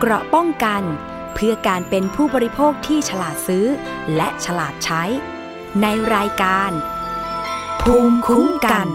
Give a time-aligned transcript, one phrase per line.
[0.00, 0.82] เกราะป้องกัน
[1.34, 3.66] เพื่อการเป็นผู้บริโภคที่ฉลาดซื้อ
[4.16, 5.02] และฉลาดใช้
[5.82, 6.70] ในรายการ
[7.82, 8.86] ภูมิคุ้มกัน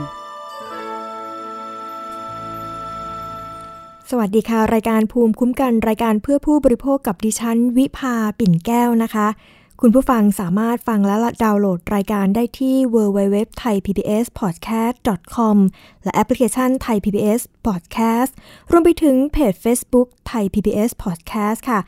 [4.10, 9.28] สวัสดีค่ะ รายการภูมิคุ้มกัน รายการเพื่อผู้บริโภคกับดิฉัน วิภาปิ่นแก้วนะคะ
[9.84, 15.58] คุณผู้ฟังสามารถฟังและดาวน์โหลดรายการได้ที่ www.thaipbspodcast.com
[16.04, 18.32] และแอปพลิเคชัน Thai PBS Podcast
[18.72, 21.80] รวมไปถึงเพจ Facebook Thai PBS Podcast ค่ะ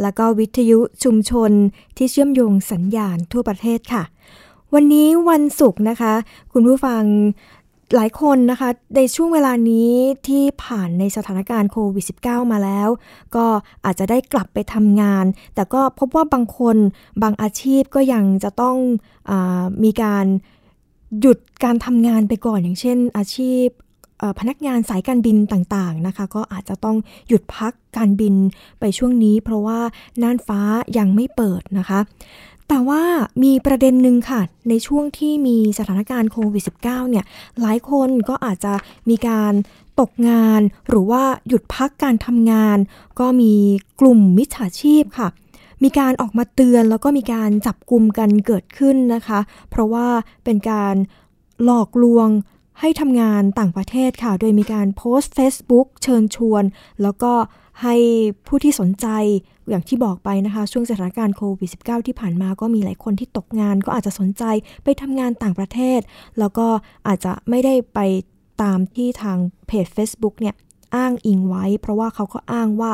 [0.00, 1.50] แล้วก็วิทยุชุมชน
[1.96, 4.02] ที่เชื่อมโยงสัญญาณทั่วประเทศค่ะ
[4.74, 6.14] วันนี้วันศุกร์นะคะ
[6.52, 7.02] คุณผู้ฟัง
[7.96, 9.90] หลายคนนะคะ ในช่วงเวลานี้
[10.28, 12.88] ที่ผ่านในสถานการณ์โควิด -19 มาแล้ว
[13.34, 13.44] ก็
[13.84, 15.24] อาจจะได้กลับไปทำงาน
[15.54, 16.76] แต่ก็พบว่าบางคน
[17.22, 18.76] บางอาชีพก็ยังจะต้อง
[19.30, 19.32] อ
[19.84, 20.26] มีการ
[21.20, 23.66] หยุดการทำงานไปก่อนอย่างเช่น อาชีพ
[24.40, 26.96] พนักงานสายการบินต่างๆนะคะ ก็อาจจะต้อง
[27.28, 28.34] หยุดพักการบิน
[28.80, 29.80] ไปช่วงนี้ เพราะว่า
[30.22, 30.60] น่านฟ้า
[30.98, 32.00] ยังไม่เปิดนะคะ
[32.68, 33.02] แต่ว่า
[33.42, 37.24] มีประเด็นหนึ่งค่ะ ในช่วงที่มีสถานการณ์โควิด -19 เนี่ย
[37.60, 38.74] หลายคนก็อาจจะ
[39.10, 39.52] มีการ
[40.00, 42.78] ตกงาน หรือว่าหยุดพักการทำงาน
[43.20, 43.54] ก็มี
[44.00, 45.28] กลุ่มมิจฉาชีพค่ะ
[45.82, 50.08] มีการออกมาเตือนแล้วก็มีการจับกลุ่มกันเกิดขึ้นนะคะ เพราะว่า
[50.44, 50.94] เป็นการ
[51.64, 52.28] หลอกลวง
[52.80, 56.64] ให้ทำงานต่างประเทศค่ะ โดยมีการโพสต์ Facebook เชิญชวน
[57.02, 57.32] แล้วก็
[57.82, 57.94] ให้
[58.46, 59.06] ผู้ที่สนใจ
[59.68, 64.44] อย่างที่บอกไปนะคะ ช่วงสถานการณ์โควิด -19 ที่ผ่านมาก็มีหลายคนที่ตกงาน ก็อาจจะสนใจ
[64.84, 66.00] ไปทำงานต่างประเทศ
[66.38, 66.66] แล้วก็
[67.06, 68.00] อาจจะไม่ได้ไป
[68.62, 70.54] ตามที่ทางเพจ Facebook เนี่ย
[70.96, 72.92] อ้างอิงไว้ เพราะว่าเขาก็อ้างว่า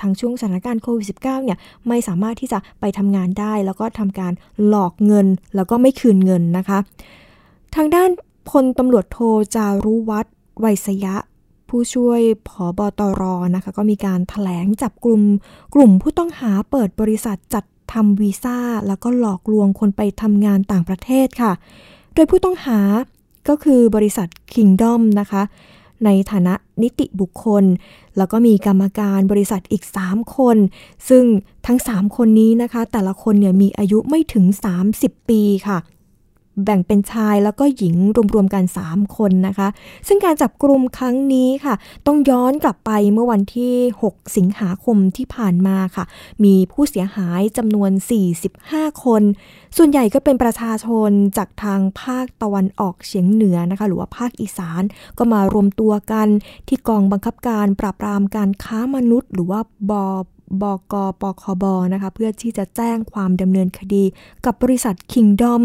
[0.00, 1.58] ทางช่วงสถานการณ์โควิด -19 เนี่ย
[1.88, 4.32] ไม่สามารถที่จะไปทำงานได้ แล้วก็ทำการ
[4.66, 6.78] หลอกเงิน แล้วก็ไม่คืนเงินนะคะ
[7.74, 8.10] ทางด้าน
[8.50, 9.18] พลตำรวจโท
[9.54, 11.14] จารุวัฒน์ไวยสยะ
[11.68, 13.22] ผู้ช่วยผอบอตร
[13.54, 15.20] นะคะก็มีการถแถลงจับกลุ่ม
[15.74, 21.52] กลุ่มผู้ต้องหาเปิดบริษัทจัดทำวีซ่า แล้วก็หลอกลวงคนไปทำงานต่างประเทศค่ะ
[22.14, 22.80] โดยผู้ต้องหา
[23.48, 25.42] ก็คือบริษัท Kingdom นะคะ
[26.04, 27.64] ในฐานะนิติบุคคล
[28.16, 30.56] แล้วก็มีกรรมการบริษัทอีก 3 คน
[31.08, 31.24] ซึ่ง
[31.66, 34.44] ทั้ง 3 คนนี้นะคะ แต่ละคนเนี่ยมีอายุไม่ถึง
[34.88, 35.78] 30 ปีค่ะ
[36.64, 37.94] แบ่งเป็นชายแล้วก็หญิง
[38.34, 39.68] รวมๆกัน 3 คนนะคะ
[40.08, 41.74] ซึ่งการจับกลุ่มครั้งนี้ค่ะ
[42.06, 43.74] ต้องย้อนกลับไปเมื่อวันที่
[44.04, 46.04] 6 สิงหาคมที่ผ่านมาค่ะ
[46.44, 47.90] มีผู้เสียหายจำนวน
[48.46, 49.22] 45 คน
[49.76, 54.82] ส่วนใหญ่ก็เป็นประชาชนจากทางภาคตะวันออกเฉียงเหนือนะคะ หรือว่าภาคอีสาน
[55.18, 56.28] ก็มารวมตัวกัน
[56.68, 60.06] ที่กองบังคับการปราบปรามการค้ามนุษย์ หรือว่าบอ
[60.62, 64.04] บกปคบนะคะ เพื่อที่จะแจ้งความดำเนินคดี
[64.44, 65.62] กับบริษัท Kingdom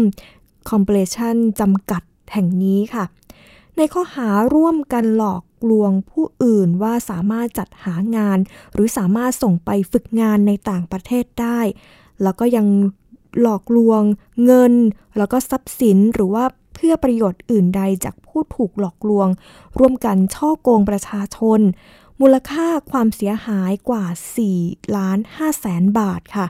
[0.70, 2.02] คอมเพลชันจำกัด
[2.32, 3.04] แห่งนี้ค่ะ
[3.76, 8.38] ในข้อหาร่วมกันหลอกลวงผู้อื่นว่าสามารถจัดหางาน
[8.72, 11.60] หรือสามารถส่งไปฝึกงานในต่างประเทศได้
[12.22, 12.66] แล้วก็ยัง
[13.40, 14.02] หลอกลวง
[14.44, 14.74] เงิน
[15.18, 16.44] แล้วก็ทรัพย์สินหรือว่า
[16.74, 19.28] เพื่อประโยชน์อื่นใดจากผู้ถูกหลอกลวง
[19.78, 21.60] ร่วมกันช่อโกงประชาชน
[22.26, 24.04] มูลค่าความเสียหายกว่า
[24.50, 26.46] 4 ล้าน5แสนบาทค่ะ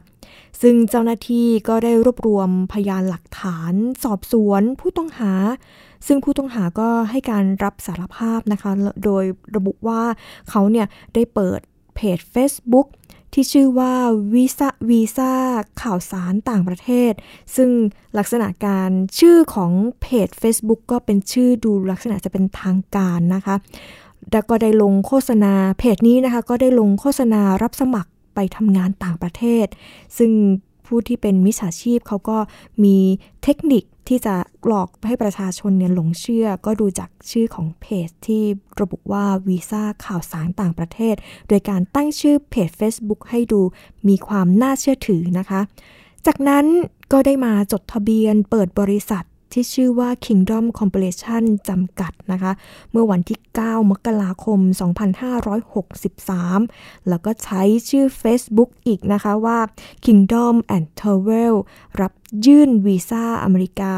[0.63, 3.73] ซึ่งเจ้าหน้าที่ก็ได้รวบรวมพยานหลักฐาน
[4.05, 5.33] สอบสวนผู้ต้องหา
[6.07, 8.71] ซึ่งผู้ต้องหาก็ให้การรับสารภาพนะคะ
[9.05, 9.25] โดย
[9.57, 10.03] ระบุว่า
[10.51, 11.61] เขาเนี่ยได้เปิด
[11.95, 12.87] เพจ Facebook
[13.33, 13.95] ที่ชื่อว่า
[14.35, 15.33] วีซ่าวีซ่า
[15.83, 17.13] ข่าวสารต่างประเทศ
[17.57, 17.71] ซึ่ง
[18.19, 23.57] ลักษณะการชื่อของเพจ Facebook ก็เป็นชื่อดูลักษณะจะเป็นทางการนะคะ
[24.33, 29.67] แล้วก็ได้ลงโฆษณาเพจนี้นะคะ ก็ได้ลงโฆษณารับสมัครไปทำงานต่างประเทศ
[30.19, 30.33] ซึ่ง
[30.87, 32.39] ผู้ที่เป็นมิจฉาชีพเขาก็
[32.85, 32.97] มี
[33.43, 34.35] เทคนิคที่จะ
[34.67, 38.43] หลอกให้ประชาชนเนี่ยหลงเชื่อ ก็ดูจากชื่อของเพจที่
[38.81, 41.15] ระบุว่าวีซ่าข่าวสารต่างประเทศ
[41.49, 43.61] โดยการตั้งชื่อเพจ Facebook ให้ดู
[44.09, 45.61] มีความน่าเชื่อถือนะคะ
[46.27, 46.65] จากนั้น
[47.13, 49.25] ก็ได้มาจดทะเบียนเปิดบริษัท
[49.55, 52.53] ที่ชื่อว่า Kingdom Corporation จำกัดนะคะ
[52.93, 54.61] เมื่อวันที่ 9 มกราคม
[55.85, 59.59] 2563 แล้วก็ใช้ชื่อ Facebook อีกนะคะว่า
[60.05, 61.55] Kingdom and Travel
[62.01, 62.13] รับ
[62.47, 63.95] ยื่นวีซ่าอเมริกา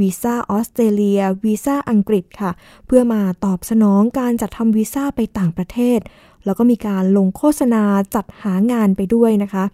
[0.00, 2.50] วีซ่าออสเตรเลีย วีซ่าอังกฤษค่ะ
[2.86, 5.98] เพื่อมาตอบสนองการจัดทำวีซ่าไปต่างประเทศ
[6.44, 7.82] แล้วก็มีการลงโฆษณา
[8.14, 9.64] จัดหางานไปด้วยนะคะ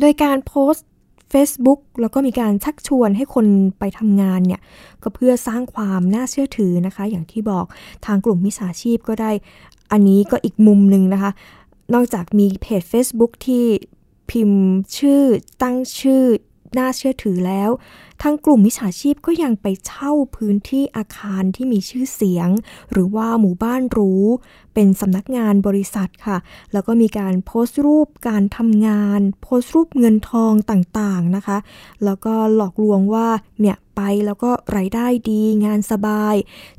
[0.00, 0.86] โดยการโพสต์
[1.32, 3.46] Facebook แล้วก็มีการชักชวนให้คน
[3.78, 4.60] ไปทำงานเนี่ย
[5.02, 7.64] ก็เพื่อสร้างความน่าเชื่อถือนะคะ อย่างที่บอก
[8.06, 9.30] ทางกลุ่มมิจฉาชีพก็ได้
[9.92, 11.30] อันนี้ก็อีกมุมหนึ่งนะคะ
[11.94, 13.64] นอกจากมีเพจ Facebook ที่
[14.30, 14.64] พิมพ์
[14.98, 15.22] ชื่อ
[15.62, 16.22] ตั้งชื่อ
[16.78, 17.70] น่าเชื่อถือแล้ว
[18.22, 22.48] ทางกลุ่มมิจฉาชีพก็ยังไปเช่าพื้นที่อาคารที่มีชื่อเสียง
[22.92, 24.24] หรือว่าหมู่บ้านรู้
[24.74, 26.38] เป็นสำนักงานบริษัทค่ะ
[26.72, 31.58] แล้วก็มีการโพสต์รูปการทำงาน โพสต์รูปเงินทองต่างๆนะคะ
[32.04, 33.28] แล้วก็หลอกลวงว่า
[33.60, 36.34] เนี่ยไปแล้วก็รายได้ดีงานสบาย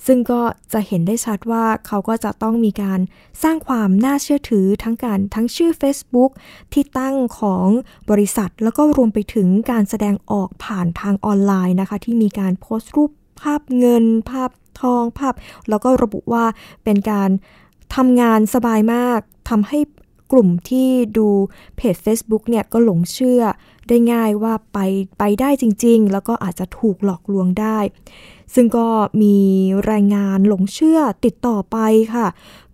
[0.05, 0.41] ซึ่งก็
[0.73, 2.99] จะเห็นได้ชัดว่าเขาก็จะต้องมีการ
[3.43, 6.31] สร้างความน่าเชื่อถือทั้งการทั้งชื่อ Facebook
[6.73, 7.67] ที่ตั้งของ
[8.11, 13.11] บริษัท แล้วก็รวมไปถึงการแสดงออกผ่านทางอออนไลน์นะคะ ที่มีการโพสต์รูป
[13.41, 15.33] ภาพเงิน ภาพทองภาพ
[15.69, 16.45] แล้วก็ระบุว่า
[16.83, 17.29] เป็นการ
[17.95, 19.79] ทำงานสบายมากทำให้
[20.31, 21.27] กลุ่มที่ดู
[21.75, 23.41] เพจ Facebook เนี่ยก็หลงเชื่อ
[23.87, 24.79] ได้ง่ายว่าไป
[25.19, 27.79] ไปได้จริง ๆ แล้วก็อาจจะถูกหลอกลวงได้
[28.53, 28.87] ซึ่งก็
[29.21, 29.37] มี
[29.91, 31.77] รายงานหลงเชื่อติดต่อไป
[32.13, 32.27] ค่ะ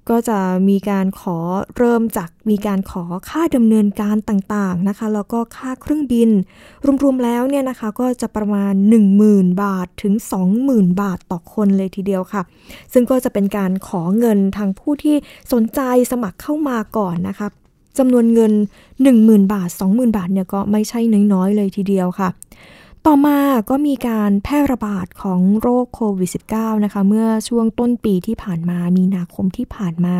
[0.09, 1.37] ก็จะมีการขอ
[1.77, 6.29] เริ่มจากมีการขอค่าดำเนินการต่างๆนะคะ แล้วก็ค่าเครื่องบิน
[7.03, 8.73] รวมๆแล้วเนี่ยนะคะก็จะประมาณ
[9.17, 10.13] 10,000 บาทถึง
[10.57, 12.41] 20,000 บาทต่อคนเลยทีเดียวค่ะ
[12.93, 15.15] ซึ่งก็จะเป็นการขอเงินทางผู้ที่
[15.53, 15.81] สนใจ
[16.11, 17.47] สมัครเข้ามาก่อนนะคะ
[17.97, 18.53] จำนวนเงิน
[19.03, 20.99] 10,000 บาท 20,000 บาทเนี่ยก็ไม่ใช่
[21.33, 22.29] น้อยๆเลยทีเดียวค่ะ
[23.09, 30.15] ต่อมาก็มีการแพร่ระบาดของโรคโควิด -19 นะคะ เมื่อช่วงต้นปีที่ผ่านมา มีนาคมที่ผ่านมา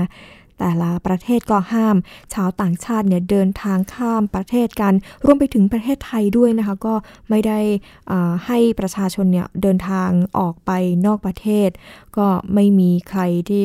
[0.60, 1.96] แต่ละประเทศก็ห้าม
[2.34, 4.94] ชาวต่างชาติเนี่ยเดินทางข้ามประเทศกัน
[5.26, 6.96] รวมไปถึงประเทศไทยด้วยนะคะ ก็
[7.30, 7.60] ไม่ได้
[8.46, 10.10] ให้ประชาชนเนี่ยเดินทาง
[10.40, 10.72] ออกไป
[11.06, 11.70] นอกประเทศ
[12.18, 13.64] ก็ไม่มีใครที่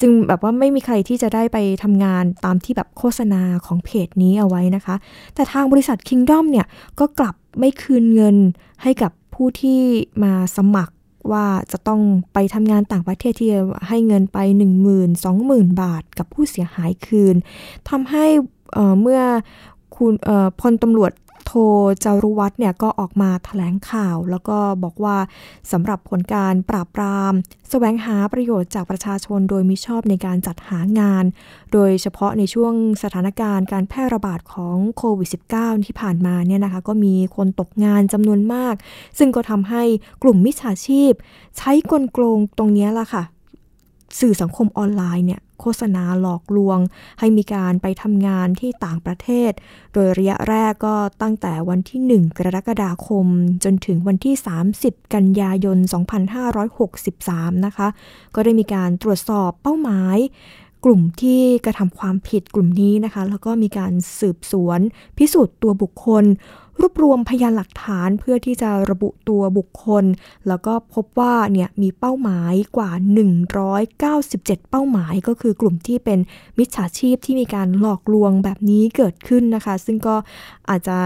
[0.00, 4.94] จึงแบบว่าไม่มีใครที่จะได้ไปทำงานตามที่แบบโฆษณาของเพจนี้เอาไว้นะคะ
[5.34, 6.66] แต่ทางบริษัท Kingdom เนี่ย
[7.00, 8.36] ก็กลับไม่คืนเงิน
[8.82, 9.80] ให้กับผู้ที่
[10.24, 10.94] มาสมัคร
[11.32, 12.00] ว่าจะต้อง
[12.34, 13.50] ไปทำงานต่างประเทศที่
[13.88, 17.36] ให้เงินไป 1 0 0 0 0 20,000บาทกับผู้เสียหายคืน
[17.90, 18.26] ทำให้
[19.00, 19.22] เมื่อ
[19.96, 20.12] คุณ
[20.60, 21.12] พลตำรวจ
[21.46, 21.52] โท
[22.04, 25.16] จารุวัฒน์เนี่ยก็ออกมาถแถลงข่าว แล้วก็บอกว่า
[25.72, 27.36] สำหรับผลการปราบปรามส
[27.70, 31.24] แสวงหาประโยชน์จากประชาชนโดยมิชอบในการจัดหางาน
[31.72, 32.72] โดยเฉพาะในช่วง
[33.02, 38.74] สถานการณ์การแพร่ระบาดของโควิด -19 ที่ผ่านมาเนี่ยนะคะก็มีคนตกงานจำนวนมาก
[39.18, 39.82] ซึ่งก็ทำให้
[40.22, 41.12] กลุ่มมิจฉาชีพ
[41.58, 43.22] ใช้กลโกงตรงนี้ล่ะค่ะ
[44.20, 46.78] สื่อสังคมออนไลน์เนี่ยโฆษณาหลอกลวง
[47.18, 49.52] ให้มีการไปทำงานที่ต่างประเทศ
[49.92, 53.26] โดยระยะแรกก็ตั้งแต่วันที่ 1 กรกฎาคม
[53.64, 54.34] จนถึงวันที่
[54.74, 55.78] 30 กันยายน
[56.96, 57.88] 2563 นะคะ
[58.34, 60.18] ก็ได้มีการตรวจสอบเป้าหมาย
[60.84, 64.80] กลุ่มที่กระทำความผิดกลุ่มนี้นะคะ แล้วก็มีการสืบสวน
[65.18, 66.24] พิสูจน์ตัวบุคคล
[66.80, 70.04] รวบรวมพยานหลักฐานเพื่อที่จะระบุตัวบุคคล
[70.48, 72.90] แล้วก็พบว่าเนี่ยมีเป้าหมายกว่า
[73.60, 76.18] 197 เป้าหมายก็คือกลุ่มที่เป็น
[76.58, 80.16] มิจฉาชีพที่มีการหลอกลวงแบบนี้เกิดขึ้นนะคะ ซึ่งก็
[80.70, 80.98] อาจจะ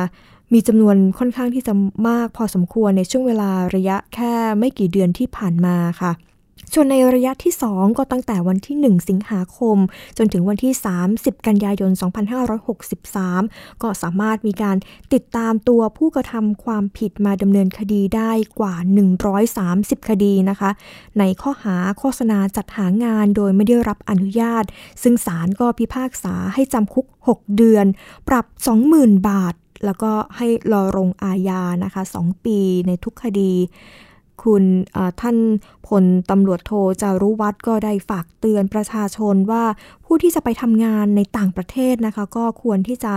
[0.52, 1.74] มีจำนวนค่อนข้างที่จะ
[2.08, 6.12] มากพอสมควรในช่วงเวลาระยะแค่ไม่กี่เดือนที่ผ่านมาค่ะ
[6.74, 9.78] ส่วนในระยะที่ 2 ก็ตั้งแต่วันที่ 1 สิงหาคม
[10.18, 10.74] จนถึงวันที่
[11.10, 11.90] 30 กันยายน
[12.86, 14.76] 2563 ก็สามารถมีการ
[15.14, 18.74] ติดตามตัวผู้กระทำความผิดมาดำเนินคดีได้กว่า
[19.40, 20.70] 130 คดีนะคะ
[21.18, 24.64] ในข้อหาโฆษณาจัดหางานโดยไม่ได้รับอนุญาต
[25.02, 27.86] ซึ่งศาลก็พิพากษาให้จำคุก 6 เดือน
[28.28, 28.46] ปรับ
[28.86, 29.54] 20,000 บาท
[29.84, 33.52] แล้วก็ให้รอลงอาญานะคะ 2 ปีในทุกคดี
[34.44, 34.64] คุณ
[35.20, 35.36] ท่าน
[35.86, 36.72] พลตำรวจโท
[37.02, 39.64] จารุวัตรก็ได้ฝากเตือนประชาชนว่า
[40.04, 43.14] ผู้ที่จะไปทำงานในต่างประเทศนะคะ ก็ควรที่จะ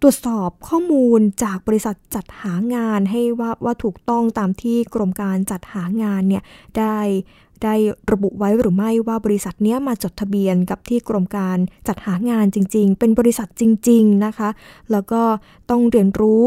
[0.00, 6.42] ตรวจสอบข้อมูลจากบริษัทจัดหางานให้ว่าว่าถูกต้องตามที่กรมการจัดหางานเนี่ย
[6.78, 6.98] ได้
[7.64, 7.74] ได้
[8.12, 11.58] ระบุไว้หรือไม่ว่าบริษัทนี้มาจดทะเบียนกับที่กรมการ
[11.88, 14.48] จัดหางานจริง ๆ เป็นบริษัทจริง ๆ นะคะ
[14.92, 15.22] แล้วก็
[15.70, 16.42] ต้องเรียนรู้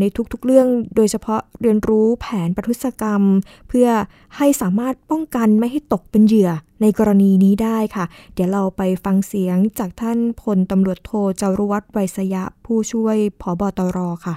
[0.00, 3.22] ในทุกๆเรื่องโดยเฉพาะเรียนรู้แผนประทุษกรรม
[3.68, 3.88] เพื่อ
[4.36, 6.50] ให้สามารถป้องกันไม่ให้ตกเป็นเหยื่อ
[6.82, 8.04] ในกรณีนี้ได้ค่ะ
[8.34, 14.34] เดี๋ยวเราไปฟังเสียงจากท่านพลตำรวจโทจารุวัฒน์ไวยสยะผู้ช่วยผบตรค่ะ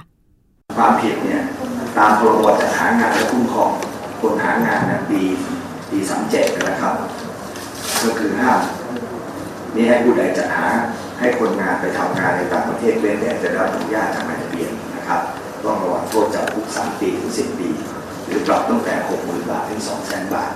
[0.76, 1.42] ความผิดเนี่ย
[1.96, 3.72] ตามพรบจัดหางานและคุ้มครอง
[4.20, 5.20] คนหางานนะปี
[5.90, 6.94] ปีสามเจ็ดนะครับ
[8.02, 8.60] ก็คือห้าม
[9.74, 10.66] นี่ให้ผู้ใดจัดหา
[11.18, 14.70] ให้คนงานไปทำงานในต่างประเทศเว้นแต่จะได้รับอนุญาตจากนายทะเบียน
[15.08, 15.22] ครับ
[15.64, 17.68] ต้องระวังโทษจำคุกสามปีถึงสิบปี
[18.26, 20.52] หรือปรับตั้งแต่หกหมื่นบาทถึงสองแสนบาท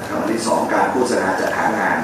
[0.00, 1.98] นะครับอันที่สองการโฆษณาจัดหางาน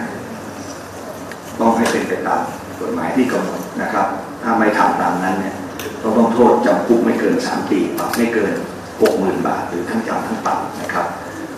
[1.61, 2.41] ต้องให้เป็นไปตาม
[2.81, 4.07] กฎหมายที่กำหนดนะครับ
[4.43, 5.55] ถ้าไม่ทำตามนั้นเนี่ย
[6.03, 8.53] ต้องต้องโทษจำคุกไม่เกินสามปีปรับไม่เกิน
[9.01, 11.07] หกหมื่นบาท หรือทั้งจำทั้งปรับนะครับ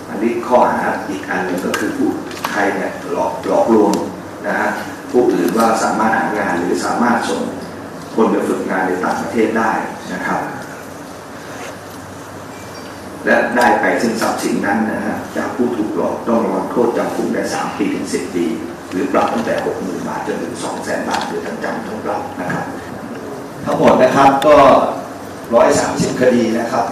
[0.09, 2.09] อันนี้ข้อหาอีกอันหนึ่งก็คือผู้
[2.51, 3.93] ใครเนี่ยหลอกหลอกลวง
[4.47, 4.69] นะฮะ
[5.11, 7.43] ผู้อื่นว่าสามารถหางานหรือสามารถส่ง
[8.17, 9.71] คนไปฝึกงานในต่างประเทศได้
[10.13, 10.41] นะครับ
[13.25, 18.45] และได้ไปซึ่งทรัพย์สินนั้นนะฮะจากผู้ถูกหลอกต้องระวังโทษจำคุกได้สามปีถึงสิบปี
[18.91, 22.65] หรือปรับตั้งแต่หกหมื่นบาทจนถึงสองแสนบาทหรือทั้งจำทั้งปรับนะครับ
[23.65, 24.57] ทั้งหมดนะครับก็
[25.55, 26.85] ร้อยสามสิบคดีนะครับ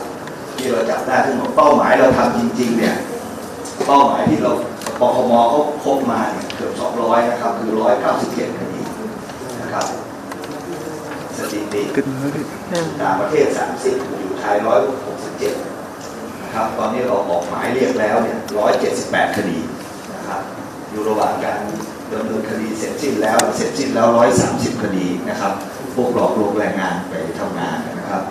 [0.55, 2.95] ที่เราจับได้ทั้งหมดเป้าหมายเราทำจริง ๆ เนี่ย
[3.87, 4.53] เป้าหมายที่เรา
[5.01, 8.81] ปคมเขาพบมาเนี่ยเกือบสองร้อยนะครับ คือร้อยเก้าสิบเจ็ดคดี
[9.63, 9.87] นะครับ
[11.39, 11.83] สถิติ
[13.03, 15.55] ต่างประเทศสามสิบอยู่ไทยร้อยหกสิบเจ็ด
[16.43, 19.59] นะครับตอนนี้เราออกหมายเรียกแล้วเนี่ยร้อยเจ็ดสิบแปดคดี
[20.15, 20.41] นะครับ
[20.91, 21.61] อยู่ระหว่างการ
[22.13, 25.53] ดำเนินคดีเสร็จสิ้นแล้วเสร็จสิ้นแล้วร้อยสามสิบคดีนะครับ
[25.95, 28.23] พวกหลอกลวงแรงงานไปทำงานนะครับ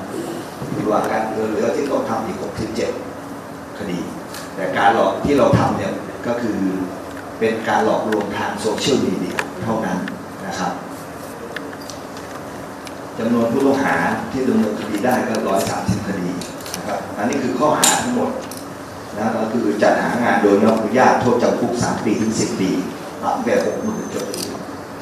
[0.71, 2.91] อยู่ระหว่างการเหลือที่ต้องทำอีกหกสิบเจ็ด
[3.79, 3.99] คดี
[4.55, 5.93] แต่การหลอกที่เราทำเนี่ย
[6.27, 6.59] ก็คือ
[7.39, 9.99] เป็นการหลอกลวงทางโซเชียลมีเดียเท่านั้น
[10.47, 10.73] นะครับ
[13.19, 13.95] จำนวนผู้ต้องหา
[14.31, 16.29] ที่ดำเนินคดีได้ก็ร้อยสามสิบคดี
[16.75, 18.31] นะครับอันนี้คือข้อหาทั้งหมด
[19.17, 22.71] นะก็คือจัดหางานโดยไม่อนุญาตโทษจำคุกสามปีถึงสิบปี
[23.21, 24.45] ปรับแบบหกหมื่นจนถึง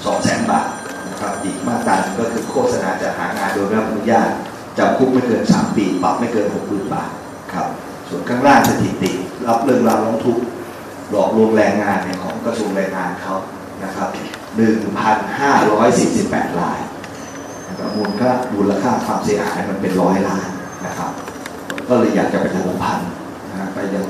[0.05, 0.67] สองแสนบาท
[1.09, 4.29] นะครับอีกมาตราก็คือโฆษณาจัดหางานโดยไม่อนุญาต
[4.77, 7.09] จำคุกไม่เกินสามปีปรับไม่เกินหกหมื่นบาท
[7.53, 7.67] ครับ
[8.09, 9.11] ส่วนข้างล่างสถิติ
[9.47, 10.41] รับเรื่องราวร้องทุกข์
[11.11, 13.35] หลอกลวงแรงงานเนี่ยของกระทรวงแรงงานเขา
[13.83, 14.09] นะครับ
[14.57, 16.89] 1,548รายนะครับ
[17.97, 20.47] มูลค่ามูลค่าความเสียหายมันเป็นร้อยล้าน
[20.85, 21.11] นะครับ
[21.87, 22.99] ก็เลยอยากจะไปทวงพัน
[23.49, 24.05] นะฮะไปยัง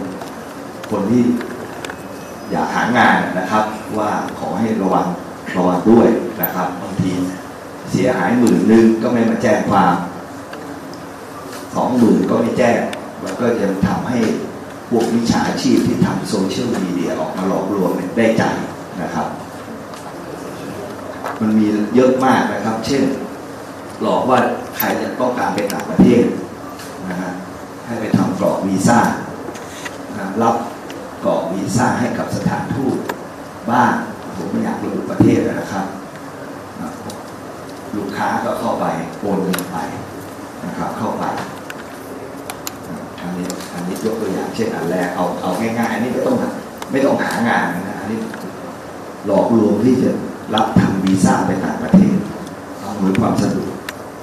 [0.92, 1.24] คนที่
[2.52, 3.64] อยากหางานนะครับ
[3.98, 4.10] ว่า
[4.40, 5.06] ขอให้ระวัง
[5.58, 6.08] ระวังด้วย
[6.42, 7.12] นะครับบางที
[7.92, 9.94] เสียหายหมื่นหนึ่งก็ไม่มาแจ้งความ
[11.76, 12.80] สองหมื่นก็ไม่แจ้ง
[13.24, 14.20] แล้วก็ยังทำให้
[14.90, 18.44] พวกมิจฉาชีพที่ทำโซเชียลมีเดียออกมาหลอกลวงได้ใจ
[19.02, 19.28] นะครับ
[21.42, 23.04] มันมีเยอะมากนะครับ เช่น
[24.02, 24.38] หลอกว่า
[24.78, 26.26] ใครจะต้องการไปต่างประเทศ
[27.10, 27.32] นะฮะ
[27.86, 29.00] ให้ไปทำกรอกวีซ่า
[30.18, 30.56] นะรับ
[31.26, 32.98] กรอกวีซ่าให้กับสถานทูต
[33.72, 33.94] บ้าง
[34.38, 35.86] ผมไม่อยากระบุประเทศนะครับ
[36.82, 36.90] นะ
[37.96, 38.86] ลูกค้าก็เข้าไป
[39.20, 39.78] โอนเงินไป
[40.66, 41.24] นะครับเข้าไป
[43.20, 46.50] อันนี้อันนี้ยกตัวอย่างเช่นอันแรกเอาเอาง่ายๆอันนี้ไม่ต้องหา
[46.92, 48.20] ไม่ต้องหางานนะอันนี้
[49.26, 50.10] หลอกลวงที่จะ
[50.56, 52.18] รับทำวีซ่าไปต่างประเทศ
[52.80, 53.74] เอาหรือความสะดวก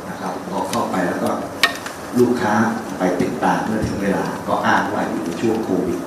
[0.08, 1.30] นะครับพอเข้าไปแล้วก็
[2.20, 2.54] ลูกค้า
[2.98, 5.98] ไปติดตามเมื่อถึงเวลาก็อ้างว่าอยู่ในช่วงโควิด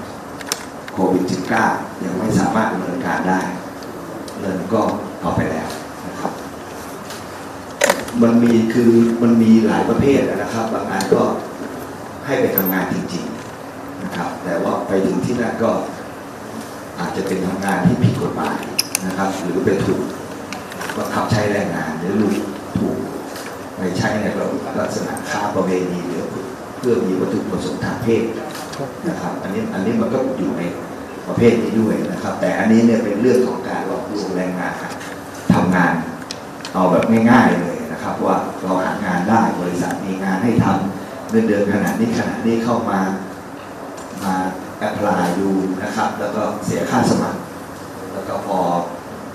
[0.00, 1.24] 19โควิด
[1.62, 3.40] 19ยังไม่สามารถดำเนินการได้
[4.40, 4.82] เงินก็
[5.20, 5.68] เอาไปแล้ว
[6.06, 6.32] นะครับ
[8.22, 8.92] มันมีคือ
[9.22, 11.22] มันมีหลายประเภทนะครับ บางงานก็
[12.26, 15.70] ให้ไปทำงานจริงๆนะครับ แต่ว่าไปถึงที่นั่นก็
[16.98, 18.58] อาจจะเป็นทำงานที่ผิดกฎหมาย
[19.06, 20.00] นะครับ หรือไปถูก
[20.96, 22.34] บังคับใช้แรงงานหรือลูก
[22.78, 22.96] ถูก
[23.80, 24.26] ไปใช้ใน
[24.80, 26.24] ลักษณะค้าประเวณีหรือ
[26.78, 28.24] เพื่อมีวัตถุประสงค์ทางเพศ
[29.08, 30.62] นะครับ อันนี้อันนี้มันก็อยู่ใน
[31.26, 34.74] ประเภทนี้ด้วยนะครับ แต่อันนี้เนี่ยเป็นเรื่องของการหลอกลวงแรงงาน
[35.54, 35.94] ทำงาน
[36.74, 43.00] เอาแบบง่ายๆเลยนะครับ ว่าเราหางานได้บริษัทมีงานให้ทำเงินเดือนขนาดนี้ขนาดนี้เข้ามา
[44.22, 44.34] มา
[44.78, 45.50] แอพพลายดู
[45.82, 47.40] นะครับ แล้วก็เสียค่าสมัคร
[48.12, 48.58] แล้วก็พอ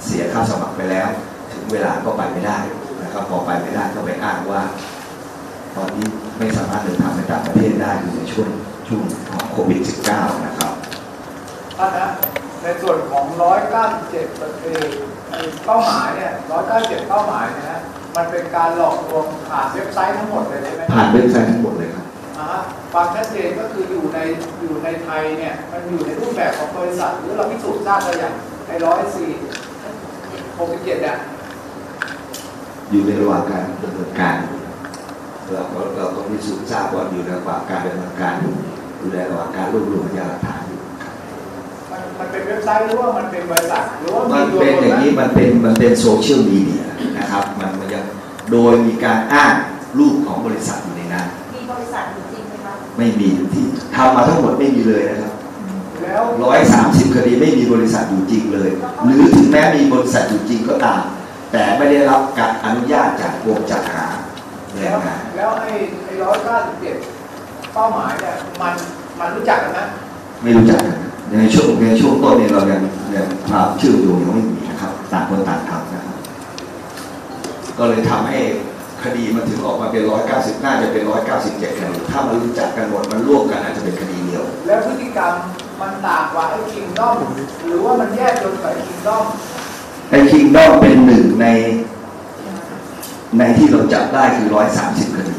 [0.06, 1.08] เสียค่าสมัครไปแล้ว
[1.52, 2.58] ถึงเวลาก็ไปไม่ได้
[3.15, 4.62] นะครับพอไปไม่ได้ก็ไปอ้างว่า
[5.75, 6.05] ตอนนี้
[6.38, 8.50] ไม่สามารถเดินทางไปต่างประเทศได้อยู่ในช่วง
[8.88, 9.79] ช่วงของโควิด
[10.12, 10.74] -19 นะครับ
[11.77, 12.10] ท่านนะ
[12.63, 13.25] ในส่วนของ
[13.84, 14.86] 197 ประเทศ
[15.65, 16.31] เป้าหมายเนี่ย
[16.69, 17.81] 197 เป้าหมายเนยนะ
[18.15, 22.05] มันเป็นการหลอกลวงผ่านเว็บไซต์ทั้งหมดเลยใช่ไหมผ่านเว็บไซต์ทั้งหมดเลยครับ
[22.38, 22.62] อ่าฮะ
[22.93, 24.19] ความชัดเจนก็คืออยู่ใน
[24.62, 28.34] อยู่ในไทยเนี่ยมันอยู่ในรูปแบบของบริษัทหรือเราพิสูจน์ทราบได้อย่าง
[28.67, 29.31] ในร้อยสี่
[30.57, 31.17] หกสิบเจ็ดเนี่ย
[32.96, 34.38] อยู่ในระหว่างการดำเนินการ
[35.52, 38.54] เราก็เราต้องพิสูจน์ทราบว่าอยู่ในระหว่างการดำเนินการอยู่
[39.00, 41.14] อยู่ในระหว่างการรวบรวมพยานหลักฐานอยู่ครับ
[41.92, 46.84] มันมันเป็นเว็บไซต์หรือว่ามันเป็นบริษัทหรือว่ามัมีนตัวเป็นตนอย่างนี้นะมันเป็นมันเป็นโซเชียลมีเดีย
[47.20, 48.04] นะครับมันมันยัง
[48.52, 49.54] โดยมีการอ้าง
[50.00, 51.25] รูปของบริษัทอยู่ในนั้น
[51.56, 53.64] มีบริษัทอยู่จริงไหมคะไม่มีที่
[53.96, 55.34] ทำมาทั้งหมดไม่มีเลยนะครับ
[56.04, 58.70] แล้วร้อยสามสิบคดีไม่มีบริษัทอยู่จริงเลย
[59.06, 61.02] หรือถึงแม้มีบริษัทอยู่จริงก็ตาม
[61.56, 64.06] แต่ไม่ได้รับการอนุญาตจากกรมจัดหา
[64.76, 65.72] แรแล้งวงานแล้วไอ้
[66.04, 66.98] ไอ้ร้อยเก้าสิบเจ็ด
[67.74, 68.74] เป้าหมายเนี่ยมัน
[69.20, 69.80] มันรู้จักกันไหม
[70.44, 70.98] ไม่รู้จักกัน
[71.32, 72.82] ในช่วงในช่วงต้นเนี่ยเรายัง
[73.16, 76.18] ยังความเชื่อมโยงยังไม่มีนะครับต่างคนต่างทำนะครับ
[77.78, 78.40] ก็เลยทำให้
[79.04, 85.34] คดีมันถึงออกมาเป็นร้อยเก้าสิบน่าจะเป็นร้อยเก้าสิบเจ็ดคดีถ้ามันรู้จักกันหมดมันร่วมกันอาจจะเป็นคดีเดียว แล้วพฤติกรรม
[85.82, 87.18] มันต่างกว่าไอ้คิงด้อม
[87.68, 89.26] หรือว่ามันแยกจนกว่าไอ้คิงด้อม
[90.10, 91.48] ไอ้คิงดอมเป็นหนึ่งใน
[93.38, 95.36] ในที่เราจับได้คือร้อยสามสิบคดี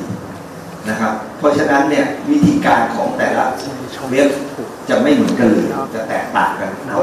[0.89, 3.45] นะครับ เพราะฉะนั้นเนี่ยวิธีการของแต่ละ
[4.11, 4.29] เว็บ
[4.89, 6.99] จะไม่เหมือนกันเลยจะแตกต่างกันเอา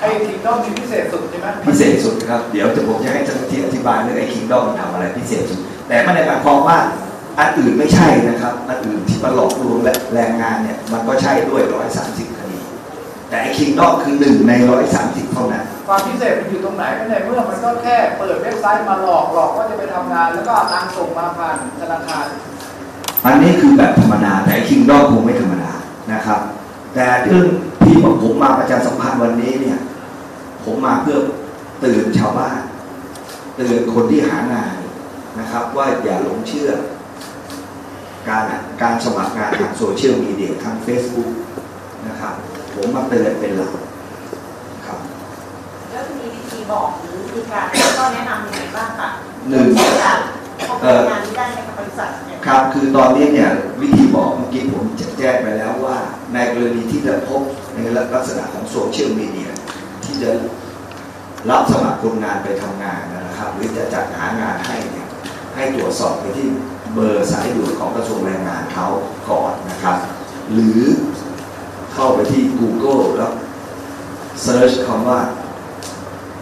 [0.00, 6.78] ไอ้คิงด้อมมีพิเศษสุดใช่ไหมพิเศษสุดครับ เดี๋ยวจะผมจะให้เจ้าหน้าที่อธิบายเรื่องไอ้คิงดอมมันทำอะไรพิเศษสุด แต่ไม่ได้หมายความว่า
[7.38, 12.35] อันอื่นไม่ใช่นะครับ อันอื่นที่มาหลอกลวงและแรงงานเนี่ยมันก็ใช่ด้วยร้อยสามสิบคดี
[13.28, 22.26] แต่ไอ้คิงดอมคือหนึ่งในร้อยสามสิบเท่านั้นความพิเศษมันอยู่ตรงไหนก็ในเมื่อมันก็แค่เปิดเว็บไซต์มาหลอกหลอกว่าจะไปทำงาน แล้วก็เอาตังค์ส่งมาผ่านธนาคาร
[23.26, 25.72] อันนี้คือแบบธรรมดาแต่คิงดอมคงไม่ธรรมดา
[26.12, 26.40] นะครับ
[26.94, 27.46] แต่เรื่อง
[27.84, 29.78] ที่ผมมาประชาสัมพันธ์วันนี้เนี่ย
[30.64, 31.18] ผมมาเพื่อ
[31.80, 32.58] เตือนชาวบ้าน
[33.56, 34.74] เตือนคนที่หางาน
[35.38, 36.70] นะครับ ว่าอย่าหลงเชื่อ
[38.28, 38.44] การ
[38.82, 41.65] การสมัครงานทางโซเชียลมีเดียทาง Facebook นะครับ
[42.76, 43.70] ผมมาเตือนเป็นหลัก
[44.86, 44.98] ครับ
[45.90, 47.66] แล้วมีวิธีบอกหรือวิธีการ
[47.98, 49.08] ก็แนะนำยังไงบ้างคะ
[49.50, 49.66] หนึ่ง
[50.02, 50.20] การ
[50.64, 55.96] เข้าไปทำงานที่ได้ในบริษัทเนี่ยครับคือตอนนี้เนี่ยวิธีบอกเมื่อกี้ผมจะแจ้งไปแล้วว่า
[56.34, 57.42] ในกรณีที่จะพบ
[57.74, 57.78] ใน
[58.14, 59.50] ลักษณะของโซเชียลมีเดีย
[60.04, 60.30] ที่จะ
[61.50, 65.08] รับสมัครคนงานไปทำงานนะครับ หรือจะจัดหางานให้เนี่ย
[65.54, 66.48] ให้ตรวจสอบไปที่
[66.94, 68.86] เบอร์สายด่วนของกระทรวงแรงงานเขา
[69.30, 69.96] ก่อนนะครับ
[70.52, 70.80] หรือ
[71.96, 73.32] เข้าไปที่ Google แล้ว
[74.42, 75.20] เซิร์ชคำว่า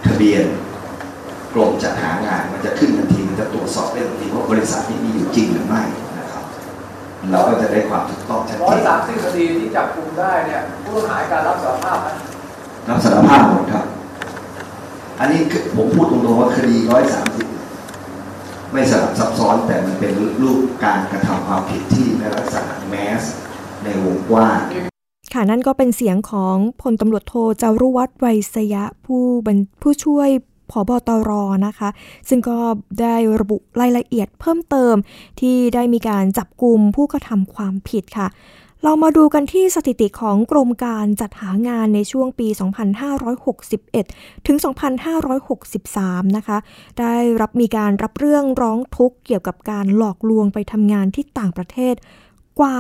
[0.07, 0.45] ทะเบียน
[1.55, 5.83] กรมจัดหางานมันจะขึ้นทันทีมันจะตรวจสอบได้ทันทีว่าบริษัทนี้มีอยู่จริงหรือไม่
[6.19, 6.45] นะครับ
[7.31, 12.15] เราก็จะได้ความถูกต้องชัดร้อเจยนสามสิบคดีที่จับกลุ่มได้เนี่ยผู้ต้องหาให้การรับสารภาพนะ
[12.89, 13.85] รับสารภาพหมดครับ
[15.21, 17.47] อันนี้คือผมพูดตรงๆว่าคดีร้อยสามสิบ
[18.73, 23.23] ไม่สลับซับซ้อนแต่มันเป็นรูปการกระทำความผิดที่ในลักษณะแมส
[23.85, 24.61] ในวงกว้าง
[25.35, 30.29] ค่ะนั่นก็เป็นเสียงของพลตำรวจโทจารุวัฒน์ไวยสยะผู้บัญผู้ช่วย
[30.71, 31.31] ผบตร
[31.67, 31.89] นะคะ
[32.29, 32.59] ซึ่งก็
[33.01, 34.95] ได้ระบุรายละเอียดเพิ่มเติม
[35.41, 38.29] ที่ได้มีการจับกลุ่มผู้กระทำความผิดค่ะ
[38.83, 42.49] เรามาดูกันที่สถิติของกรมการจัดหางานในช่วงปี
[43.67, 44.57] 2561 ถึง
[45.43, 46.59] 2563 นะคะ
[47.01, 51.95] ได้รับมีการรับเรื่องร้องทุกข์เกี่ยวกับการหลอกลวงไปทำงานที่ต่างประเทศ
[52.61, 52.79] กว่า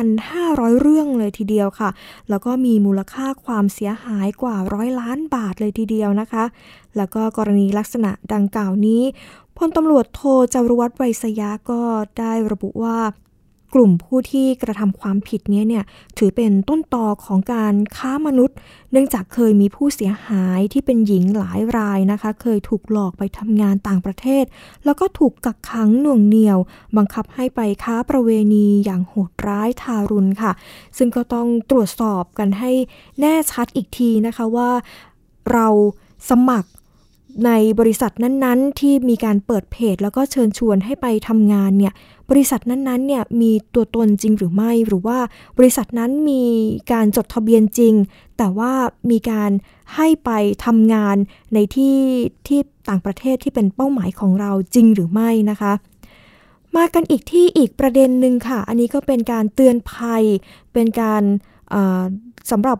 [0.00, 1.90] 1,500 เรื่องเลยทีเดียวค่ะ
[2.28, 6.44] แล้วก็มีมูลค่าความเสียหายกว่าร้อยล้านบาทเลยทีเดียวนะคะ
[6.96, 9.02] แล้วก็กรณีลักษณะดังกล่าวนี้
[9.56, 10.20] พลตำรวจโท
[10.54, 11.82] จารุวัฒน์ไวยสยาก็
[12.18, 12.98] ได้ระบุว่า
[13.74, 15.84] กลุ่มผู้ที่กระทำความผิดนี้เนี่ย
[16.18, 18.56] ถือเป็นต้นตอของการค้ามนุษย์
[18.92, 24.44] เนื่องจากเคยมีผู้เสียหายที่เป็นหญิงหลายรายนะคะ เคยถูกหลอกไปทำงานต่างประเทศ
[24.84, 26.58] แล้วก็ถูกกักขังหน่วงเหนี่ยว
[26.96, 30.52] บังคับให้ไปค้าประเวณีอย่างโหดร้ายทารุณค่ะ
[30.96, 32.72] ซึ่งก็ต้องตรวจสอบกันให้
[33.20, 34.70] แน่ชัดอีกทีนะคะว่า
[35.52, 35.68] เรา
[36.30, 36.70] สมัคร
[37.46, 41.92] ในบริษัทนั้นๆ ที่มีการเปิดเพจ แล้วก็เชิญชวนให้ไปทำงานเนี่ย
[42.30, 45.18] บริษัทนั้นๆเนี่ยมีตัวตนจริงหรือไม่หรือว่า
[45.58, 46.42] บริษัทนั้นมี
[46.92, 47.94] การจดทะเบียนจริง
[48.38, 48.72] แต่ว่า
[49.10, 49.50] มีการ
[49.94, 50.30] ให้ไป
[50.64, 51.16] ทำงาน
[51.54, 51.96] ในที่
[52.46, 55.72] ที่ต่างประเทศที่เป็นเป้าหมายของเราจริงหรือไม่นะคะ
[56.76, 60.24] มากันอีกที่อีกประเด็นหนึ่งค่ะ อันนี้ก็เป็นการเตือนภัย
[60.72, 61.22] เป็นการ
[62.50, 62.78] สำหรับ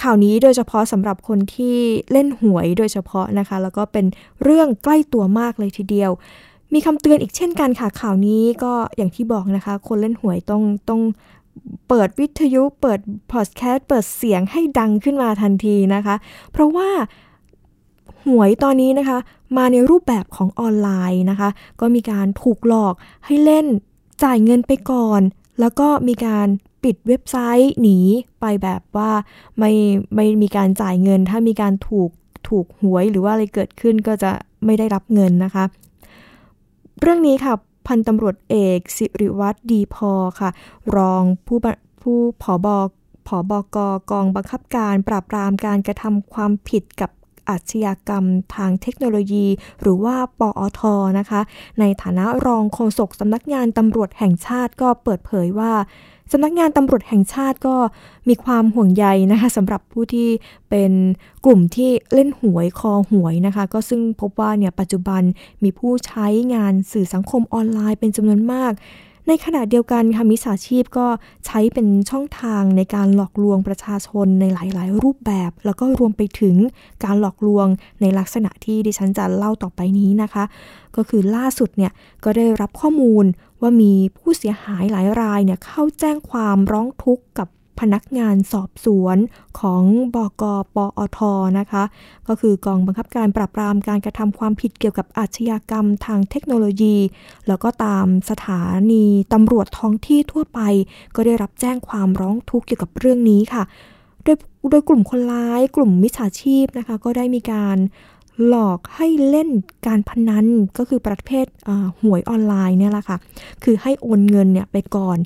[0.00, 1.76] ข่าวนี้โดยเฉพาะสำหรับคนที่
[2.12, 4.06] เล่นหวยโดยเฉพาะนะคะ แล้วก็เป็น
[4.42, 6.10] เรื่องใกล้ตัวมากเลยทีเดียว
[6.74, 11.00] มีคำเตือนอีกเช่นกันค่ะข่าวนี้ก็อย่างที่บอกนะคะ คนเล่นหวยต้องต้อง
[11.88, 13.00] เปิดวิทยุเปิด
[13.32, 16.14] พอดแคสต์เปิดเสียงให้ดังขึ้นมาทันทีนะคะ
[16.52, 16.88] เพราะว่า
[18.26, 19.18] หวยตอนนี้นะคะ
[19.56, 21.48] มาในรูปแบบของออนไลน์นะคะ
[21.80, 22.94] ก็มีการถูกหลอก
[23.26, 23.66] ให้เล่น
[24.22, 25.20] จ่ายเงินไปก่อน
[25.60, 26.48] แล้วก็มีการ
[26.84, 27.98] ปิดเว็บไซต์หนี
[28.40, 29.10] ไปแบบว่า
[29.58, 29.72] ไม่
[30.14, 32.10] ไม่มีการจ่ายเงิน ถ้ามีการถูก
[32.48, 34.30] ถูกหวยหรือว่าอะไรเกิดขึ้นก็จะ
[34.64, 35.64] ไม่ได้รับเงินนะคะ
[37.00, 37.54] เรื่องนี้ค่ะ
[37.86, 40.50] พันตำรวจเอกสิริวัตรดีพอค่ะ
[40.96, 41.58] รองผู้
[42.02, 42.76] ผู้ผอบอ
[43.26, 43.78] ผอบก
[44.10, 47.10] กองบังคับการปราบปรามการกระทำความผิดกับ
[47.48, 48.24] อาชญากรรม
[48.54, 49.46] ทางเทคโนโลยี
[49.80, 50.80] หรือว่าปอท
[51.18, 51.40] นะคะ
[51.80, 55.72] ในฐานะรองโฆษกสำนักงานตำรวจแห่งชาติก็เปิดเผยว่า
[56.32, 57.76] สำนักงานตำรวจแห่งชาติก็
[58.28, 60.28] มีความห่วงใยนะคะสำหรับผู้ที่
[60.70, 60.92] เป็น
[61.44, 65.22] กลุ่มที่เล่นหวยคอหวยนะคะ ก็ซึ่งพบว่าเนี่ยปัจจุบัน
[65.62, 68.72] มีผู้ใช้งานสื่อสังคมออนไลน์เป็นจำนวนมาก
[69.28, 71.06] ในขณะเดียวกันค่ะมิจฉาชีพก็
[71.46, 76.56] ใช้เป็นช่องทางในการหลอกลวงประชาชนในหลาย ๆ รูปแบบ แล้วก็รวมไปถึง
[77.04, 77.66] การหลอกลวง
[78.00, 80.44] ในลักษณะที่ดิฉันจะเล่าต่อไปนี้นะคะ
[80.96, 81.92] ก็คือล่าสุดเนี่ย
[82.24, 83.24] ก็ได้รับข้อมูล
[83.60, 87.48] ว่ามีผู้เสียหายหลายรายเนี่ยเข้าแจ้งความร้องทุกข์กับ
[87.80, 89.16] พนักงานสอบสวน
[89.60, 89.82] ของ
[90.14, 90.42] บก
[90.74, 91.18] ปอท
[91.58, 91.84] นะคะ
[92.28, 96.96] ก็คือกองบังคับการปราบปรามการกระทำความผิดเกี่ยวกับอาชญากรรมทางเทคโนโลยี
[97.48, 100.60] แล้วก็ตามสถานีตำรวจท้องที่ทั่วไป
[101.14, 103.62] ก็ได้รับแจ้งความร้องทุกข์เกี่ยวกับเรื่องนี้ค่ะ
[104.24, 104.36] โดย
[104.70, 107.78] โดยกลุ่มคนร้ายกลุ่มมิจฉาชีพนะคะ ก็ได้มีการ
[108.46, 109.48] หลอกให้เล่น
[109.86, 110.46] การพนัน
[110.78, 111.46] ก็คือประเภท
[112.02, 113.18] หวยออนไลน์เนี่ยแหละค่ะ
[113.64, 115.18] คือให้โอนเงินเนี่ยไปก่อน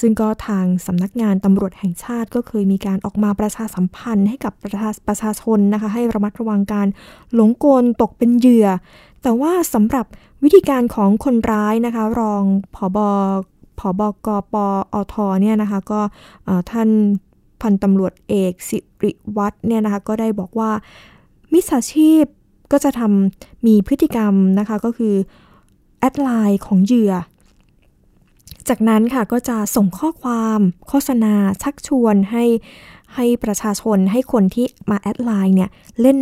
[0.00, 6.86] ซึ่งก็ทางสำนักงานตำรวจแห่งชาติก็เคยมีการออกมาประชาสัมพันธ์ให้กับประชาประชาชนนะคะ ให้ระมัดระวังการ
[7.34, 8.68] หลงกลตกเป็นเหยื่อ
[9.22, 10.06] แต่ว่าสำหรับ
[10.44, 12.42] วิธีการของคนร้ายนะคะ รอง
[12.74, 13.10] ผอบอ
[13.78, 14.54] ผอบกป
[14.94, 16.00] อทเนี่ยนะคะก็
[16.70, 16.88] ท่าน
[17.60, 20.70] พันตำรวจเอกสิริวัตรเนี่ยนะคะก็ได้บอกว่า
[21.52, 22.24] มิจฉาชีพ
[22.72, 25.14] ก็จะทำมีพฤติกรรมนะคะก็คือ
[26.00, 27.12] add LINE ของเหยื่อ
[28.68, 32.44] จากนั้นค่ะก็จะส่งข้อความโฆษณาชักชวนให้
[33.14, 36.18] ให้ประชาชนให้คนที่มา add LINE เนี่ยเล่น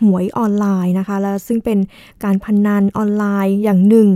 [0.00, 1.78] หวยออนไลน์นะคะ แล้วซึ่งเป็น
[2.24, 4.08] การพนันออนไลน์อย่างหนึ่ง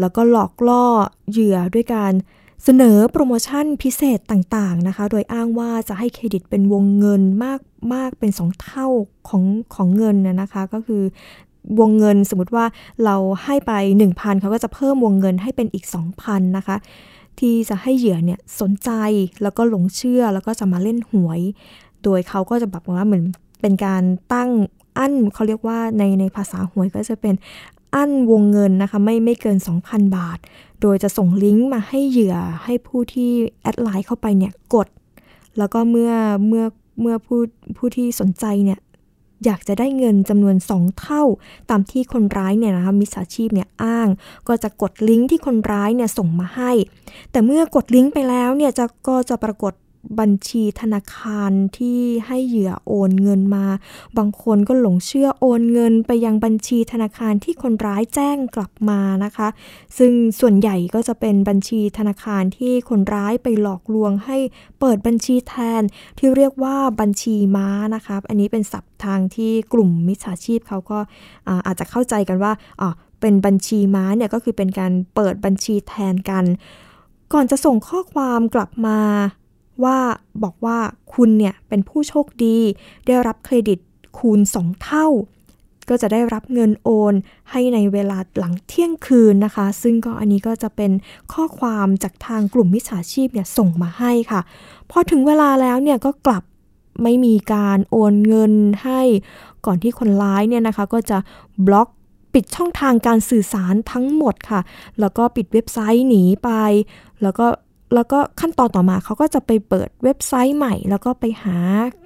[0.00, 0.86] แล้วก็หลอกล่อ
[1.30, 2.12] เหยื่อด้วยการ
[2.64, 7.60] เสนอโปรโมชั่นพิเศษต่างๆนะคะ โดยอ้างว่าจะให้เครดิตเป็นวงเงินมาก
[7.94, 8.86] มากเป็นสองเท่า
[9.28, 9.42] ของ
[9.74, 11.02] ของเงินนะคะ ก็คือ
[11.80, 12.64] วงเงินสมมติว่า
[13.04, 13.72] เราให้ไป
[14.08, 15.84] 1,000เขาก็จะเพิ่มวงเงินให้เป็นอีก
[16.16, 16.76] 2,000 นะคะ
[17.38, 18.90] ที่จะให้เหยื่อเนี่ยสนใจ
[19.42, 21.40] แล้วก็หลงเชื่อแล้วก็จะมาเล่นหวย
[22.04, 23.24] โดยเขาก็จะแบบว่าเหมือน
[23.60, 24.50] เป็นการตั้ง
[24.98, 27.34] อั้นเขาเรียกว่าในในภาษาหวยก็จะเป็น
[27.94, 30.38] อั้นวงเงินนะคะไม่ไม่เกิน 2,000 บาท
[30.80, 33.30] โดยจะส่งลิงก์มาให้เหยื่อให้ผู้ที่
[33.62, 34.88] แอดไลน์เข้าไปเนี่ยกด
[35.58, 36.12] แล้วก็เมื่อ
[36.46, 36.64] เมื่อ
[37.00, 37.40] เมื่อผู้
[37.76, 38.78] ผู้ที่สนใจเนี่ย
[39.44, 41.22] อยากจะได้เงินจำนวน 2 เท่า
[41.70, 44.08] ตามที่คนร้ายเนี่ยนะคะมิจฉาชีพเนี่ยอ้าง
[44.48, 46.72] ก็จะกดลิงก์ที่คนร้ายเนี่ยส่งมาให้
[47.30, 49.72] แต่เมื่อกดลิงก์ไปแล้วเนี่ยจะก็จะปรากฏ
[50.20, 53.66] บัญชีธนาคารที่ให้เหยื่อโอนเงินมา
[54.18, 59.48] บางคนก็หลงเชื่อโอนเงินไปยังบัญชีธนาคารที่คนร้ายแจ้งกลับมานะคะ
[59.98, 64.38] ซึ่งส่วนใหญ่ก็จะเป็นบัญชีธนาคารที่คนร้ายไปหลอกลวงให้
[64.80, 65.82] เปิดบัญชีแทน
[66.18, 70.98] ที่เรียกว่าบัญชีม้านะคะอันนี้เป็นศัพท์ทางที่กลุ่มมิจฉาชีพเขาก็
[71.66, 76.44] อาจจะเข้าใจกันว่าอ๋อเป็นบัญชีม้าเนี่ยก็คือเป็นการเปิดบัญชีแทนกัน
[77.32, 78.98] ก่อนจะส่งข้อความกลับมา
[79.84, 79.98] ว่า
[80.42, 80.78] บอกว่า
[81.14, 82.58] คุณเนี่ยเป็นผู้โชคดี
[83.06, 83.78] ได้รับเครดิต
[84.18, 85.08] คูณ 2 เท่า
[85.88, 87.14] ก็จะได้รับเงินโอน
[87.50, 90.92] ให้ในเวลาหลังเที่ยงคืนนะคะ ซึ่งก็อันนี้ก็จะเป็น
[91.32, 94.40] ข้อความจากทางกลุ่มมิจฉาชีพเนี่ยส่งมาให้ค่ะ
[94.90, 96.44] พอถึงเวลาแล้วเนี่ยก็กลับ
[97.02, 98.52] ไม่มีการโอนเงิน
[98.84, 99.00] ให้
[99.66, 101.18] ก่อนที่คนร้ายเนี่ยนะคะก็จะ
[101.66, 101.88] บล็อก
[102.34, 104.60] ปิดช่องทางการสื่อสารทั้งหมดค่ะ
[105.00, 106.50] แล้วก็ปิดเว็บไซต์หนีไป
[107.22, 107.46] แล้วก็
[107.94, 111.58] แล้วก็ขั้นตอนต่อมาเขาก็จะไปเปิดเว็บไซต์ใหม่ แล้วก็ไปหา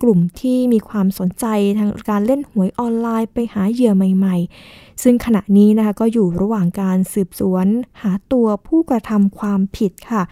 [0.02, 1.46] กลุ่มที่มีความสนใจ
[1.78, 4.36] ทางการเล่นหวยออนไลน์ ไปหาเหยื่อใหม่
[4.68, 7.66] ๆ ซึ่งขณะนี้นะคะก็อยู่ระหว่างการสืบสวน
[8.02, 10.22] หาตัวผู้กระทำความผิดค่ะ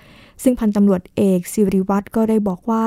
[0.43, 2.85] ซึ่งพันตำรวจเอกสิริวัตรก็ได้บอกว่า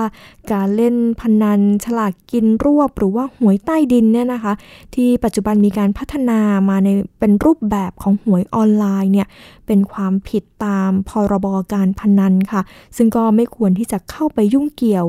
[0.51, 4.53] การเล่นพนันฉลากกินรวบหรือว่าหวยใต้ดินเนี่ยนะคะ
[4.95, 9.27] ที่ปัจจุบันมีการพัฒนามาในเป็นรูปแบบของหวยออนไลน์เนี่ย
[9.67, 12.61] เป็นความผิดตามพรบการพนันค่ะ
[12.97, 15.05] ซึ่งก็ไม่ควรที่จะเข้าไปยุ่งเกี่ยว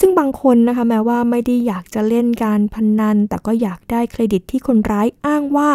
[0.00, 5.70] ซึ่งบางคนนะคะแม้ว่าไม่ได้อยากจะเล่นการพนัน แต่ก็อยากได้เครดิตที่คนร้ายอ้างว่า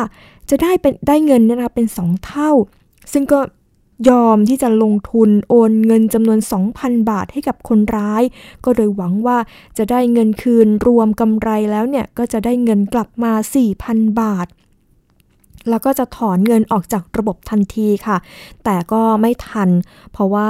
[0.50, 2.52] จะได้เป็นได้เงินนะคะเป็น 2 เท่า
[3.13, 3.39] ซึ่งก็
[4.10, 6.40] ยอมที่จะลงทุนโอนเงินจำนวน
[6.74, 8.24] 2,000 บาทให้กับคนร้าย
[8.64, 9.38] ก็โดยหวังว่า
[9.78, 13.34] จะได้เงินคืนรวมกำไรแล้วเนี่ยก็จะได้เงินกลับมา
[13.78, 14.48] 4,000 บาท
[15.70, 18.18] แล้วก็จะถอนเงินออกจากระบบทันทีค่ะ
[18.64, 19.70] แต่ก็ไม่ทัน
[20.12, 20.48] เพราะว่า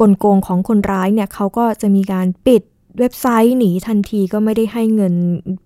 [0.00, 2.62] กลโกงของคนร้ายเนี่ยเขาก็จะมีการปิด
[2.98, 5.14] เว็บไซต์หนีทันทีก็ไม่ได้ให้เงิน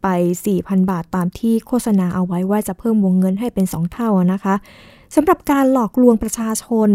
[0.03, 0.07] ไป
[0.49, 4.55] 4,000 บาทตามที่โฆษณาเอาไว้ว่าจะเพิ่มวงเงินให้เป็น 2 เท่านะคะ
[5.14, 6.88] สำหรับการหลอกลวงประชาชน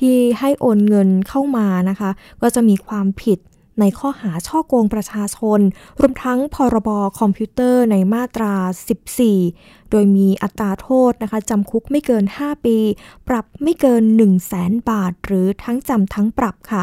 [0.00, 2.10] ที่ให้โอนเงินเข้ามานะคะ
[2.42, 3.38] ก็จะมีความผิด
[3.80, 5.60] ในข้อหาช่อโกงประชาชน
[6.00, 8.54] รวมทั้งพรบคอมพิวเตอร์ในมาตรา
[9.22, 12.76] 14 โดยมีอัตราโทษนะคะจำคุกไม่เกิน 5 ปี
[13.28, 16.82] ปรับไม่เกิน 1 0 0 0 0แสนบาท หรือทั้งจำทั้งปรับค่ะ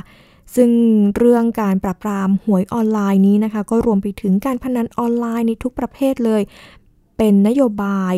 [0.56, 0.72] ซึ่ง
[1.18, 6.42] เรื่องการปราบปรามหวยออนไลน์นี้นะคะ ก็รวมไปถึงการพนันออนไลน์ในทุกประเภทเลย
[7.18, 8.16] เป็นนโยบาย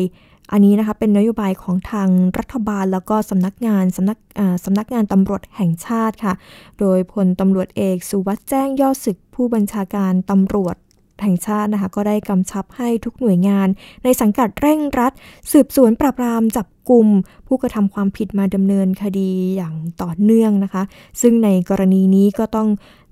[0.52, 4.18] อันนี้นะคะเป็นนโยบายของทางรัฐบาลแล้วก็สำนักงานสำนัก
[4.64, 6.34] สำนักงานตำรวจแห่งชาติค่ะ
[6.80, 10.76] โดยพลตำรวจเอกสุวัสด์แจ้งยอดศึกผู้บัญชาการตำรวจ
[11.22, 13.68] แห่งชาตินะคะก็ได้กำชับให้ทุกหน่วยงาน
[14.04, 15.12] ในสังกัดเร่งรัด
[15.52, 17.06] สืบสวนปราบปรามจับกลุ่ม
[17.46, 20.82] ผู้กระทำความผิดมาดำเนินคดีอย่างต่อเนื่องนะคะ
[21.20, 22.68] ซึ่งในกรณีนี้ก็ต้อง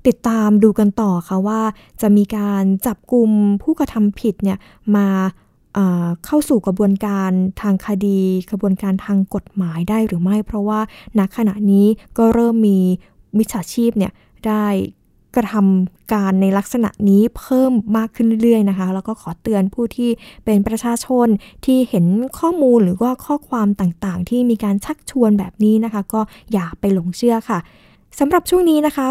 [0.07, 1.63] ติดตามดูกันต่อค่ะว่า
[2.01, 3.31] จะมีการจับกลุ่ม
[3.63, 4.59] ผู้กระทำผิดเนี่ย
[4.97, 5.09] มา
[6.25, 10.81] เข้าสู่กระบวนการทางคดี กระบวนการทางกฎหมายได้หรือไม่ เพราะว่า
[11.19, 11.87] ณขณะนี้
[12.19, 12.79] ก็เริ่มมี
[13.39, 14.13] มิจฉาชีพเนี่ย
[14.47, 14.67] ได้
[15.37, 20.11] กระทำการในลักษณะนี้เพิ่มมากขึ้นเรื่อยๆนะคะ แล้วก็ขอเตือนผู้ที่
[20.45, 21.27] เป็นประชาชน
[21.65, 22.07] ที่เห็น
[22.39, 26.21] ข้อมูลหรือว่าข้อความต่างๆ ที่มีการชักชวนแบบนี้นะคะ ก็
[26.53, 27.59] อย่าไปหลงเชื่อค่ะ
[28.19, 29.07] สำหรับช่วงนี้นะคะ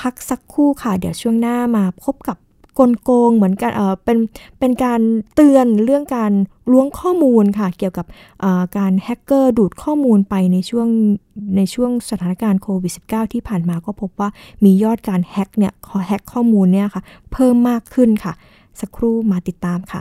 [0.00, 2.36] พักสักครู่ค่ะ เดี๋ยวช่วงหน้ามาพบกับ
[2.78, 4.18] กลโกงเหมือนกันเออเป็น
[4.58, 5.00] เป็นการ
[5.34, 6.32] เตือนเรื่องการ
[6.72, 8.06] ล้วงข้อมูลค่ะ เกี่ยวกับ
[8.78, 10.88] การแฮกเกอร์ดูดข้อมูลไปในช่วง
[11.56, 14.28] ในช่วงสถานการณ์โควิด -19 ที่ผ่านมาก็พบว่า
[14.64, 15.72] มียอดการแฮกเนี่ย
[16.06, 18.32] แฮกข้อมูลเนี่ยค่ะ เพิ่มมากขึ้นค่ะ
[18.80, 20.00] สักครู่มาติดตามค่ะ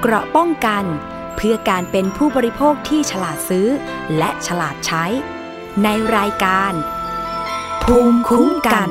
[0.00, 0.84] เกราะป้องกัน
[1.36, 3.66] เพื่อการเป็นผู้บริโภคที่ฉลาดซื้อ
[4.18, 5.04] และฉลาดใช้
[5.84, 6.72] ในรายการ
[7.82, 8.90] ภูมิคุ้มกัน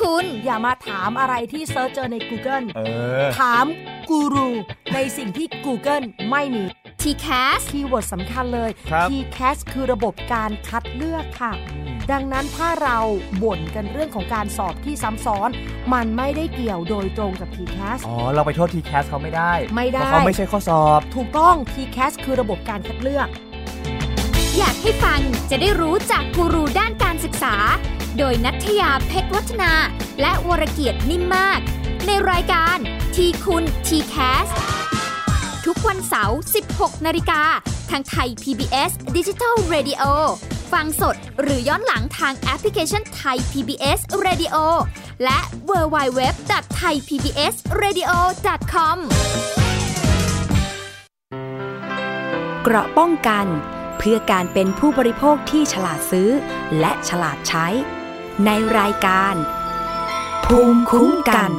[0.00, 2.80] คุณ อย่ามาถามอะไรที่ search เจอใน Google เอ
[3.22, 3.64] อถาม
[4.10, 4.48] กูรู
[4.94, 6.64] ในสิ่งที่ Google ไม่มี
[7.00, 11.52] TCAS keyword สำคัญเลย ครับ TCAS คือระบบการคัดเลือกค่ะ
[12.12, 12.98] ดังนั้นถ้าเรา
[13.42, 15.50] บ่นกันเรื่องของการสอบที่ซ้ำซ้อน
[15.94, 23.28] มันไม่ได้เกี่ยวโดยตรงกับ TCAS อ๋อ เราไปโทษ TCAS เขาไม่ได้ไม่ได้ เพราะเขาไม่ใช่ข้อสอบ ถูกต้อง TCAS คือระบบการคัดเลือก
[24.58, 25.20] อยากให้ฟัง
[25.50, 27.54] จะได้รู้จากกูรูด้านการศึกษา
[28.18, 29.72] โดยนัทยาเพชรวัฒนา
[30.20, 31.60] และวรเกียดนิ่มมาก
[32.06, 32.76] ในรายการ
[33.14, 34.48] ทีคุณทีแคส
[35.66, 36.38] ทุกวันเสาร์
[36.70, 37.42] 16 นาฬิกา
[37.90, 40.02] ทางไทย PBS Digital Radio
[40.72, 44.56] ฟังสดหรือย้อนหลังทางแอปพลิเคชันไทย PBS Radio
[45.24, 45.38] และ
[45.70, 48.10] w w w t h a i PBS Radio
[48.72, 48.96] com
[52.62, 53.46] เกราะป้องกัน
[53.98, 56.30] เพื่อการเป็นผู้บริโภคที่ฉลาดซื้อ
[56.80, 57.66] และฉลาดใช้
[58.42, 59.34] ในรายการ
[60.44, 61.50] ภูมิคุ้มกัน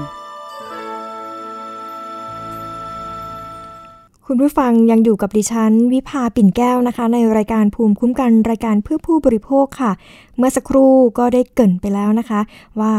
[4.25, 9.91] คุณผู้ฟังยังอยู่กับดิฉัน วิภาปิ่นแก้วนะคะ ในรายการภูมิคุ้มกัน รายการเพื่อผู้บริโภคค่ะ
[10.37, 12.41] เมื่อสักครู่ก็ได้เกินไปแล้วนะคะ
[12.79, 12.93] ว่า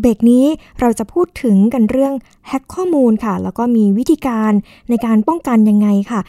[0.00, 0.44] เบรกนี้
[0.80, 2.14] เราจะพูดถึงกันเรื่อง
[2.48, 4.52] แฮ็กข้อมูลค่ะ แล้วก็มีวิธีการ
[4.90, 6.20] ในการป้องกันยังไงค่ะ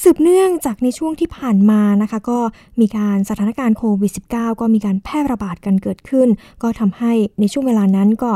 [0.00, 2.38] สืบเนื่องจากในช่วงที่ผ่านมานะคะ ก็
[2.80, 6.28] มีการสถานการณ์โควิด -19 ก็มีการแพร่ระบาดกันเกิดขึ้น
[6.62, 8.30] ก็ทำให้ในช่วงเวลานั้นก็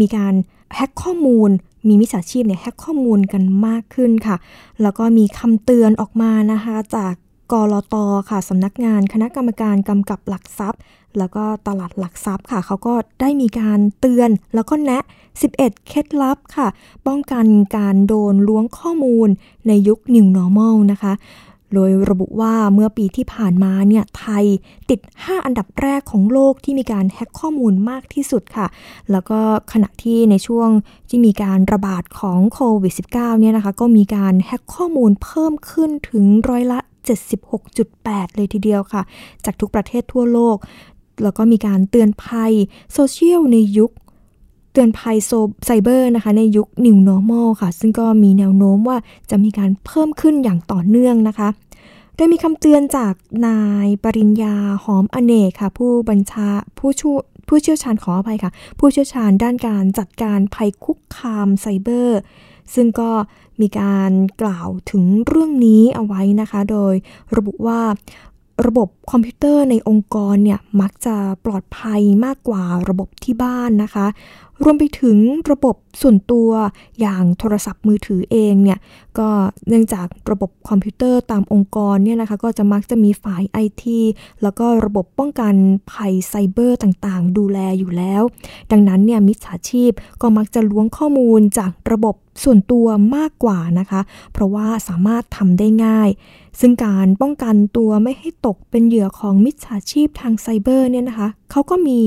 [0.00, 0.34] มีการ
[0.74, 1.50] แฮ็กข้อมูล
[1.88, 4.36] มีมิจฉาชีพเนี่ยแฮ็กข้อมูลกันมากขึ้นค่ะ
[4.82, 7.14] แล้วก็มีคำเตือนออกมานะคะ จาก
[7.52, 7.94] กรอต
[8.30, 10.80] ค่ะสำนักงานคณะกรรมการกำกับหลักทรัพย์
[11.18, 15.02] แล้วก็ตลาดหลักทรัพย์ค่ะ เขาก็ได้มีการเตือนแล้วก็แนะ
[15.42, 16.68] 11 เคล็ดลับค่ะ
[17.06, 17.46] ป้องกัน
[17.76, 19.28] การโดนล้วงข้อมูล
[19.66, 21.12] ในยุค New Normal นะคะ
[21.76, 24.44] โดยระบุว่าเมื่อปีที่ผ่านมาเนี่ยไทย
[24.90, 28.66] ติด 5 อันดับแรกของโลกที่มีการแฮ็กข้อมูลมากที่สุดค่ะ
[29.10, 29.40] แล้วก็
[29.72, 30.68] ขณะที่ในช่วง
[31.08, 36.78] ที่มีการระบาดของโควิด -19 เนี่ยนะคะ ก็มีการแฮ็กข้อมูลเพิ่มขึ้นถึงร้อยละ
[37.52, 39.02] 76.8 เลยทีเดียวค่ะ
[39.44, 40.56] จากทุกประเทศทั่วโลก
[41.22, 42.52] แล้วก็มีการเตือนภัย
[42.92, 43.90] โซเชียลในยุค
[44.72, 45.30] เตือนภัยโซ
[45.64, 48.98] ไซเบอร์นะคะในยุค New Normal ค่ะ ซึ่งก็มีแนวโน้มว่า
[49.30, 51.48] จะมีการเพิ่มขึ้นอย่างต่อเนื่องนะคะ
[52.16, 53.14] โดยมีคำเตือนจาก
[53.46, 62.20] นายปริญญาหอมอเนกค่ะ ผู้บัญชาผู้ช่วยผู้เชี่ยวชาญขออภัยค่ะ ผู้เชี่ยวชาญด้านการจัดการภัยคุกคามไซเบอร์
[62.74, 63.10] ซึ่งก็
[63.60, 66.94] มีการกล่าวถึงเรื่องนี้เอาไว้นะคะ โดย
[67.36, 67.80] ระบุว่า
[68.66, 74.06] ระบบคอมพิวเตอร์ในองค์กรเนี่ยมักจะปลอดภัยมากกว่าระบบที่บ้านนะคะ
[74.64, 75.18] รวมไปถึง
[75.50, 76.50] ระบบส่วนตัว
[77.00, 78.78] อย่างโทรศัพท์มือถือเองเนี่ย
[79.18, 79.28] ก็
[79.68, 84.00] เนื่องจากระบบคอมพิวเตอร์ตามองค์กรเนี่ยนะคะก็จะมักจะมีฝ่ายไอที
[84.42, 85.54] แล้วก็ระบบป้องกัน
[85.90, 88.22] ภัยไซเบอร์ต่างๆ ดูแลอยู่แล้ว
[88.72, 94.00] ดังนั้นเนี่ยมิจฉาชีพก็มักจะล้วงข้อมูลจากระบบส่วนตัวมากกว่านะคะ
[94.32, 96.08] เพราะว่าสามารถทำได้ง่าย
[96.60, 101.98] ซึ่งการป้องกันตัวไม่ให้ตกเป็นเหยื่อของมิจฉาชีพทางไซเบอร์เนี่ยนะคะ เขาก็มี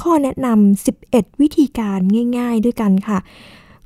[0.00, 1.98] ข้อแนะนำ 11 วิธีการ
[2.38, 3.18] ง่าย ๆ ด้วยกันค่ะ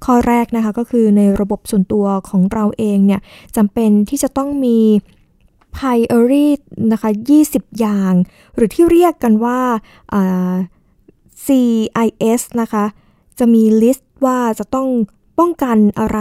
[0.04, 3.20] ข้อแรกนะคะก็คือในระบบส่วนตัวของเราเองเนี่ย
[3.56, 4.78] จำเป็นที่จะต้องมี
[5.76, 7.10] p i o r i t y นะคะ
[7.44, 8.12] 20 อย่าง
[8.54, 9.60] หรือที่เรียกกันว่า
[11.44, 12.84] CIS นะคะ
[13.38, 14.88] จะมีลิสต์ว่าจะต้อง
[15.38, 16.20] ป้องกันอะไร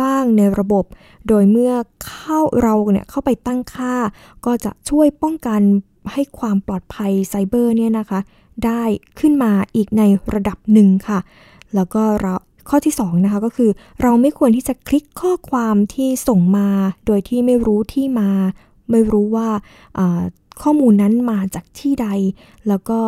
[0.00, 0.84] บ้างในระบบ
[1.28, 1.72] โดยเมื่อ
[2.06, 3.94] เข้าเราเนี่ยเข้าไปตั้งค่า
[4.46, 5.60] ก็จะช่วยป้องกัน
[6.12, 8.20] ให้ความปลอดภัยไซเบอร์เนี่ยนะคะ
[8.64, 8.82] ได้
[9.20, 10.02] ขึ้นมาอีกใน
[10.34, 11.18] ระดับหนึ่งค่ะ
[11.74, 12.34] แล้วก็เรา
[12.68, 13.70] ข้อที่2นะคะก็คือ
[14.02, 16.68] เราไม่ควรที่จะคลิกข้อความที่ส่งมา
[17.06, 18.30] โดยที่ไม่รู้ที่มา
[18.90, 19.48] ไม่รู้ว่า
[20.62, 22.08] ข้อมูลนั้นมาจากที่ใด
[22.68, 22.98] แล้วก็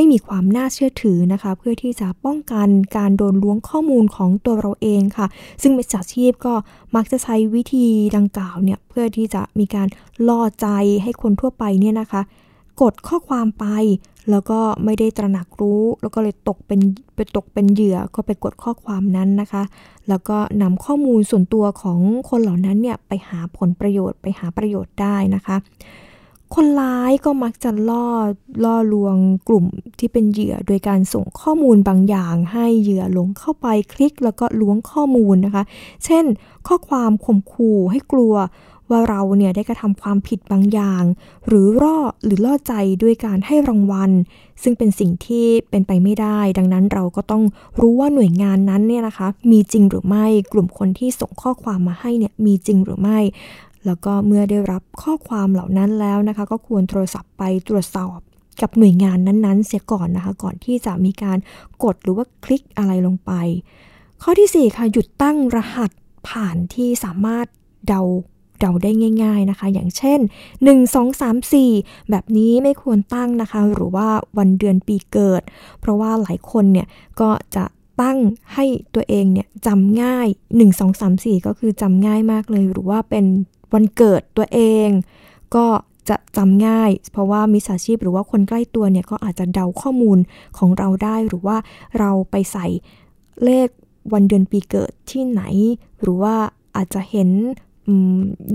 [0.00, 5.26] ไม่มีความน่าเชื่อถือนะคะ เพื่อที่จะป้องกันการโดนล้วงข้อมูลของตัวเราเองค่ะ
[5.62, 6.54] ซึ่งมิจฉาชีพก็
[6.96, 9.88] มักจะใช้วิธีดังกล่าวเนี่ยเพื่อที่จะมีการ
[10.28, 10.66] ล่อใจ
[11.02, 12.22] ให้คนทั่วไปเนี่ยนะคะ
[12.80, 13.66] กดข้อความไป
[14.30, 16.80] แล้วก็ไม่ได้ตระหนักรู้ แล้วก็เลยตกเป็น
[17.14, 19.62] ไปตกเป็นเหยื่อก็ไปกดข้อความนั้นนะคะ
[20.08, 25.56] แล้วก็นำข้อมูลส่วนตัวของคนเหล่านั้นเนี่ยไปหาผลประโยชน์ไปหาประโยชน์ได้นะคะ
[26.54, 28.08] คนร้ายก็มักจะล่อ
[28.64, 29.16] ล่อลวง
[29.48, 29.66] กลุ่ม
[29.98, 35.64] ที่เป็นเหยื่อ โดยการส่งข้อมูลบางอย่าง ให้เหยื่อหลงเข้าไปคลิกแล้วก็ล้วงข้อมูลนะคะ
[36.04, 36.24] เช่น
[36.68, 38.34] ข้อความข่มขู่ให้กลัว
[38.90, 41.04] ว่าเราเนี่ยได้กระทำความผิดบางอย่าง
[41.48, 44.10] หรือร่อหรือล่อใจด้วยการให้รางวัล
[44.62, 47.42] ซึ่งเป็นสิ่งที่เป็นไปไม่ได้ ดังนั้นเราก็ต้อง
[47.80, 53.18] รู้ว่าหน่วยงานนั้นเนี่ยนะคะ มีจริงหรือไม่กลุ่มคนที่ส่งข้อความมาให้เนี่ยมีจริงหรือไม่
[53.86, 58.18] แล้วก็เมื่อได้รับข้อความเหล่านั้นแล้วนะคะ ก็ควรโทรศัพท์ไปตรวจสอบ
[58.60, 61.38] กับหน่วยงานนั้นๆ เสียก่อนนะคะ ก่อนที่จะมีการ
[61.84, 63.32] กดหรือว่าคลิกอะไรลงไป
[64.22, 65.90] ข้อที่ 4 ค่ะ หยุดตั้งรหัส
[66.28, 67.46] ผ่านที่สามารถ
[67.88, 68.02] เดา
[68.60, 68.90] เดาได้
[69.22, 70.20] ง่าย ๆนะคะ อย่างเช่น
[70.64, 75.42] 1 2 3 4 แบบนี้ไม่ควรตั้งนะคะ หรือว่าวันเดือนปีเกิด
[75.80, 76.86] เพราะว่าหลายคนเนี่ย
[77.20, 77.64] ก็จะ
[78.02, 78.18] ตั้ง
[78.54, 78.64] ให้
[78.94, 83.24] ตัวเองเนี่ยจำง่าย 1 2 3 4 ก็คือจำง่ายมากเลย หรือว่าเป็น
[83.72, 84.88] วันเกิดตัวเอง
[85.54, 85.66] ก็
[86.08, 90.18] จะจำง่าย เพราะว่ามิจฉาชีพหรือว่าคนใกล้ตัวเนี่ยก็อาจจะเดาข้อมูล
[90.58, 91.56] ของเราได้ หรือว่า
[91.98, 92.66] เราไปใส่
[93.44, 93.68] เลข
[94.12, 95.42] วันเดือนปีเกิดที่ไหน
[96.02, 96.34] หรือว่า
[96.76, 97.30] อาจจะเห็น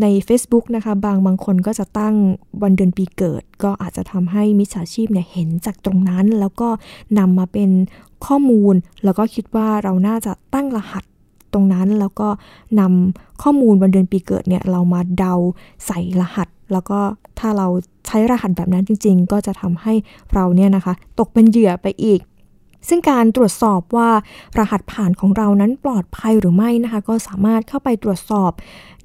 [0.02, 2.15] ใน Facebook นะคะบางบางคนก็จะตั้ง
[2.63, 6.69] วันเดือนปีเกิด ก็อาจจะทำให้มิจฉาชีพเนี่ยเห็นจากตรงนั้น แล้วก็
[7.19, 7.69] นำมาเป็น
[8.26, 11.04] ข้อมูล แล้วก็คิดว่าเราน่าจะตั้งรหัส
[11.53, 12.27] ตรงนั้น แล้วก็
[12.79, 15.33] นำข้อมูลวันเดือนปีเกิดเนี่ยเรามาเดา
[15.85, 16.99] ใส่รหัส แล้วก็
[17.39, 17.67] ถ้าเรา
[18.07, 19.93] ใช้รหัสแบบนั้นจริง ๆ ก็จะทำให้
[20.33, 22.19] เราเนี่ยนะคะ ตกเป็นเหยื่อไปอีก
[22.87, 24.09] ซึ่งการตรวจสอบว่า
[24.59, 28.51] รหัสผ่านของเรานั้นปลอดภัยหรือไม่นะคะ ก็สามารถเข้าไปตรวจสอบ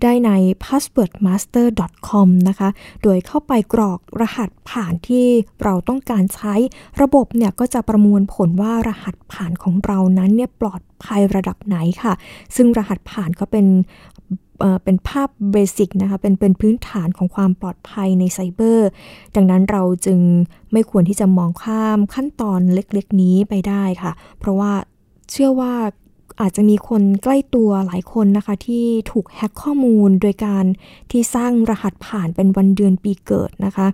[0.03, 0.31] ได้ใน
[0.65, 2.69] passwordmaster.com นะคะ
[3.03, 5.27] โดยเข้าไปกรอกรหัสผ่านที่
[5.65, 6.55] เราต้องการใช้
[7.03, 12.13] ระบบเนี่ยก็จะประมวลผลว่ารหัสผ่านของเรานั้นเนี่ยปลอดภัยระดับไหนค่ะ
[12.57, 13.67] ซึ่งรหัสผ่านก็เป็น
[14.85, 18.89] เป็นภาพเบสิกนะคะเป็นเป็นพื้นฐานของความปลอดภัยในไซเบอร์
[19.37, 20.21] ดังนั้นเราจึง
[20.73, 24.73] ไม่ควรที่จะมองข้ามขั้นตอนเล็กๆ นี้ไปได้ค่ะ เพราะว่า
[25.31, 25.75] เชื่อว่า
[26.41, 30.65] อาจจะมีคนใกล้ตัวหลายคนนะคะ ที่ถูกแฮ็กข้อมูลโดยการ
[31.11, 33.87] ที่สร้างรหัสผ่านเป็นวันเดือนปีเกิดนะคะ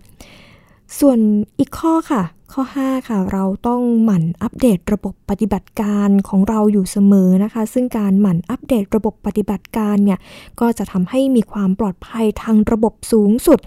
[0.99, 1.19] ส่วน
[1.59, 10.19] อีกข้อค่ะข้อ 5 ค่ะ เราต้องหมั่นอัปเดตระบบปฏิบัติการของเราอยู่เสมอนะคะ ซึ่งการหมั่นอัปเดตระบบปฏิบัติการเนี่ย
[10.61, 13.59] ก็จะทำให้มีความปลอดภัยทางระบบสูงสุด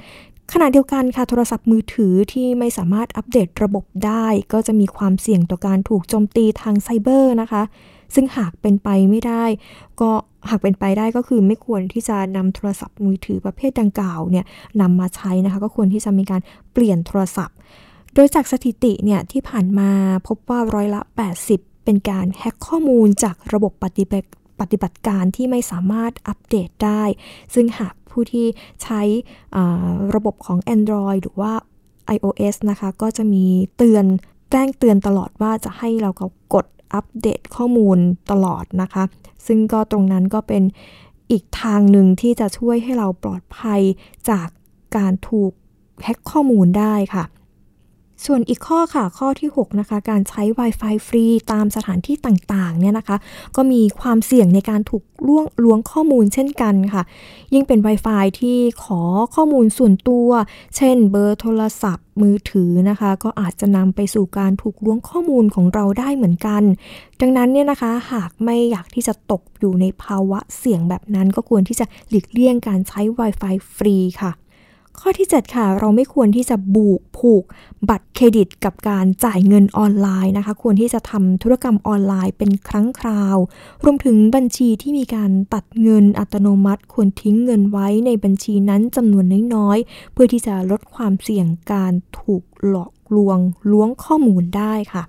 [0.54, 7.64] ขณะเดียวกันค่ะโทรศัพท์มือถือที่ไม่สามารถอัปเดตระบบได้ ก็จะมีความเสี่ยงต่อการถูกโจมตีทางไซเบอร์นะคะ
[8.16, 9.44] ซึ่งหากเป็นไปไม่ได้
[10.02, 10.12] ก็
[10.50, 14.46] หากเป็นไปได้ก็คือไม่ควรที่จะนำโทรศัพท์มือถือประเภทดังกล่าวเนี่ย
[14.82, 16.42] นำมาใช้นะคะ ก็ควรที่จะมีการ
[16.74, 17.58] เปลี่ยนโทรศัพท์
[18.20, 19.90] โดยจากสถิติเนี่ยที่ผ่านมา
[20.28, 21.02] พบว่าร้อยละ
[21.44, 27.04] 80 เป็นการแฮ็กข้อมูลจากระบบปฏิบัติปฏิบัติการที่ไม่สามารถอัปเดตได้
[27.54, 28.48] ซึ่งหากผู้ที่
[28.84, 29.02] ใช้
[30.16, 31.54] ระบบของ Android หรือว่า
[32.16, 33.46] iOS นะคะ ก็จะมี
[33.78, 34.06] เตือน
[34.52, 36.12] แจ้งเตือนตลอดว่าจะให้เรา
[36.54, 37.98] กดอัปเดตข้อมูล
[38.32, 39.04] ตลอดนะคะ
[39.48, 40.64] ซึ่งก็ตรงนั้นก็เป็น
[41.32, 43.82] อีกทางหนึ่งที่จะช่วยให้เราปลอดภัย
[44.30, 44.48] จาก
[44.98, 45.52] การถูก
[46.04, 47.26] แฮ็กข้อมูลได้ค่ะ
[48.26, 53.18] ส่วนอีกข้อค่ะ ข้อที่ 6 นะคะ การใช้ Wi-Fi ฟรีตามสถานที่ต่างๆเนี่ยนะคะ
[53.56, 57.04] ก็มีความเสี่ยงในการถูกล่วงล้วงข้อมูลเช่นกันค่ะ
[57.54, 59.02] ยิ่งเป็น Wi-Fi ที่ขอ
[59.36, 60.30] ข้อมูลส่วนตัว
[60.78, 66.64] เช่น เบอร์โทรศัพท์ มือถือนะคะ ก็อาจจะนำไปสู่การถูกล้วงข้อมูลของเราได้เหมือนกัน
[67.22, 74.32] ดังนั้นเนี่ยนะคะหากไม่อยากที่จะตกอยู่ในภาวะเสี่ยงแบบนั้น ก็ควรที่จะหลีกเลี่ยงการใช้ Wi-Fi ฟรีค่ะ
[75.02, 77.44] ข้อที่ 7 ค่ะ เราไม่ควรที่จะบูกผูก
[77.90, 83.38] บัตรเครดิตกับการจ่ายเงินออนไลน์นะคะ ควรที่จะทำธุรกรรมออนไลน์เป็นครั้งคราว
[83.84, 89.26] รวมถึงบัญชีที่มีการตัดเงินอัตโนมัติ ควรทิ้งเงินไว้ในบัญชีนั้นจำนวน
[89.56, 93.38] น้อยๆ เพื่อที่จะลดความเสี่ยงการถูกหลอกลวง
[93.72, 95.04] ล้วงข้อมูลได้ค่ะ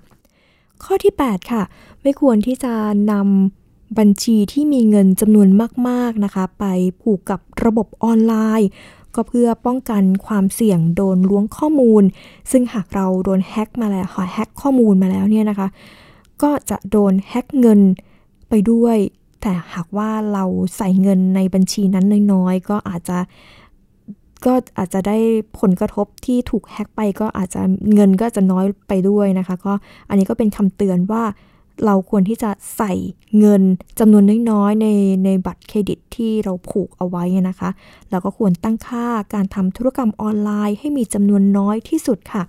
[0.83, 1.63] ข้อที่ 8 ค่ะ
[2.01, 2.73] ไม่ควรที่จะ
[3.11, 5.49] นำบัญชีที่มีเงินจำนวน
[5.87, 6.65] มาก ๆ นะคะ ไป
[7.01, 8.69] ผูกกับระบบออนไลน์
[9.15, 12.03] ก็เพื่อป้องกันความเสี่ยงโดนล้วงข้อมูล
[12.51, 15.67] ซึ่งหากเราโดนแฮ็กมาแล้วหอแฮ็กข้อมูลมาแล้วเนี่ยนะคะ
[16.41, 17.81] ก็จะโดนแฮ็กเงิน
[18.49, 18.97] ไปด้วย
[19.41, 20.45] แต่หากว่าเรา
[20.77, 23.17] ใส่เงินในบัญชีนั้นน้อยๆ ก็อาจจะ
[24.45, 25.17] ก็อาจจะได้
[25.59, 27.61] ผลกระทบที่ถูกแฮ็กไปก็อาจจะ
[27.93, 29.73] เงินก็จะน้อยไปด้วยนะคะ ก็
[30.09, 31.23] อันนี้ก็เป็นคำเตือนว่า
[31.85, 32.93] เราควรที่จะใส่
[33.39, 33.61] เงิน
[33.99, 34.87] จำนวนน้อยๆใน
[35.25, 37.69] ในบัตรเครดิตที่เราผูกเอาไว้นะคะ
[38.09, 42.43] แล้วก็ควรตั้งค่าการทำธุรกรรมออนไลน์ ให้มีจำนวนน้อยที่สุดค่ะ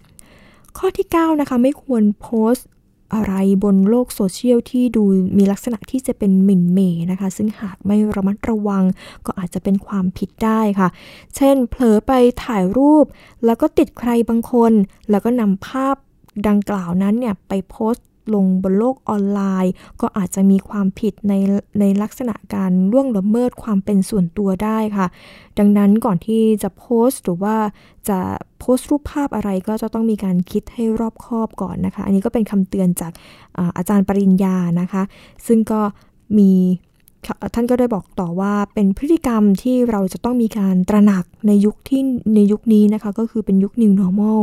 [0.78, 2.66] ข้อที่ 9 นะคะ ไม่ควรโพสต์
[3.14, 5.04] อะไรบนโลกโซเชียลที่ดู
[5.38, 6.78] มีลักษณะที่จะเป็นหมิ่นเม
[7.10, 8.84] นะคะ ซึ่งหากไม่ระมัดระวัง
[9.26, 10.88] ก็อาจจะเป็นความผิดได้ค่ะ
[11.36, 12.12] เช่น เผลอไป
[12.44, 13.04] ถ่ายรูป
[13.44, 14.72] แล้วก็ติดใครบางคน
[15.10, 15.96] แล้วก็นำภาพ
[16.48, 21.32] ดังกล่าวนั้นเนี่ยไปโพสต์ ลงบนโลกออนไลน์ ก็อาจจะมีความผิดใน
[21.80, 25.06] ในลักษณะการล่วงละเมิดความเป็นส่วนตัวได้ค่ะ
[25.58, 27.56] ดังนั้นก่อนที่จะโพสต์หรือว่า
[28.08, 28.18] จะ
[28.58, 33.12] โพสต์รูปภาพอะไรก็จะต้องมีการคิดให้รอบคอบก่อนนะคะ อันนี้ก็เป็นคำเตือนจาก
[33.56, 35.02] อาอาจารย์ปริญญานะคะ
[35.46, 35.80] ซึ่งก็
[36.38, 36.52] มี
[37.54, 42.02] ท่านก็ได้บอกต่อว่าเป็นพฤติกรรมที่เราจะต้องมีการตระหนักในยุคที่
[42.34, 44.40] ในยุคนี้นะคะ ก็คือเป็นยุค New Normal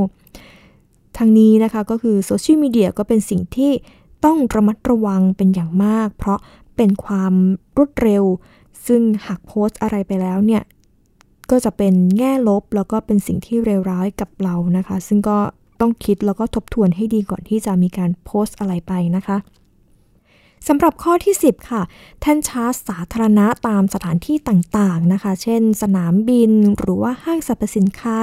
[1.18, 3.72] ทางนี้นะคะก็คือโซเชียลมีเดียก็เป็นสิ่งที่
[4.26, 6.40] ต้องระมัดระวังเป็นอย่างมาก เพราะ
[6.78, 7.34] เป็นความ
[7.78, 8.24] รวดเร็ว
[8.88, 10.64] ซึ่งหากโพสต์อะไรไปแล้วเนี่ย
[11.50, 15.38] ก็จะเป็นแง่ลบแล้วก็เป็นสิ่งที่เลวร้ายกับเรานะคะ ซึ่งก็
[15.82, 19.38] ต้องคิดแล้วก็ทบทวนให้ดีก่อนที่จะมีการโพสต์อะไรไปนะคะ
[20.68, 21.82] สำหรับข้อที่ 10 ค่ะ
[22.22, 28.18] แท่นชาร์จสาธารณะตามสถานที่ต่างๆนะคะ เช่น สนามบินหรือว่าห้างสรรพสินค้า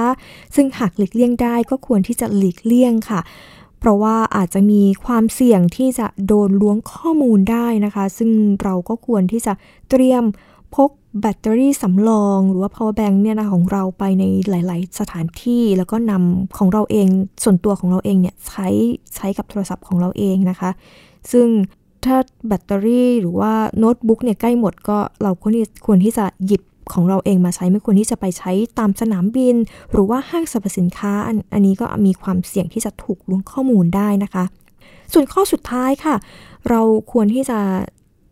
[0.55, 3.19] ซึ่งหากหลีกเลี่ยงได้ก็ควรที่จะหลีกเลี่ยงค่ะ
[3.79, 8.29] เพราะว่าอาจจะมีความเสี่ยงที่จะโดนล้วงข้อมูลได้นะคะ ซึ่ง
[8.63, 9.53] เราก็ควรที่จะ
[9.89, 10.23] เตรียม
[10.75, 10.89] พก
[11.21, 17.07] แบตเตอรี่สำรอง หรือว่า power bank เนี่ยนะของเราไปในหลาย ๆ สถานที่ แล้วก็นำของเราเอง
[17.43, 18.67] ส่วนตัวของเราเองเนี่ยใช้
[19.15, 20.69] ใช้กับโทรศัพท์ของเราเองนะคะ
[21.33, 21.47] ซึ่ง
[22.07, 26.61] ถ้าแบตเตอรี่หรือว่าโน้ตบุ๊กเนี่ยใกล้หมดก็เราควรที่ควรที่จะหยิบ
[26.93, 29.55] ของเราเองมาใช้ไม่ควรที่จะไปใช้ตามสนามบิน
[29.91, 34.43] หรือว่าห้างสรรพสินค้าอันอันนี้ก็มีความเสี่ยงที่จะถูกล้วงข้อมูลได้นะคะ
[35.13, 36.15] ส่วนข้อสุดท้ายค่ะ
[36.69, 36.81] เรา
[37.11, 37.59] ควรที่จะ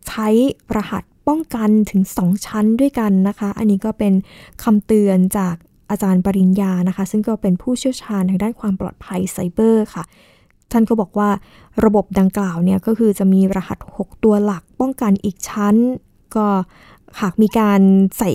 [0.08, 0.28] ใช้
[0.76, 4.12] รหัสป้องกันถึง 2 ชั้นด้วยกันนะคะ อันนี้ก็เป็น
[4.62, 5.54] คำเตือนจาก
[5.90, 10.04] อาจารย์ปริญญานะคะ ซึ่งก็เป็นผู้เชี่ยวชาญทางด้านความปลอดภัยไซเบอร์ค่ะ
[10.74, 11.30] ท่านก็บอกว่า
[11.84, 15.74] ระบบดังกล่าวเนี่ยก็คือจะมีรหัส 6 ตัวหลักป้องกันอีกชั้น
[16.36, 16.46] ก็
[17.20, 17.80] หากมีการ
[18.18, 18.30] ใส่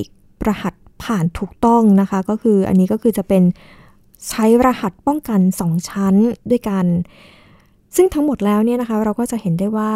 [0.48, 0.74] รหัส
[1.04, 3.44] ผ่านถูกต้องนะคะ ก็คืออันนี้ก็คือจะเป็น
[4.30, 6.16] ใช้รหัสป้องกัน 2 ชั้น
[6.52, 6.86] ด้วยกัน
[7.96, 9.92] ซึ่งทั้งหมดแล้วเนี่ยนะคะ เราก็จะเห็นได้ว่า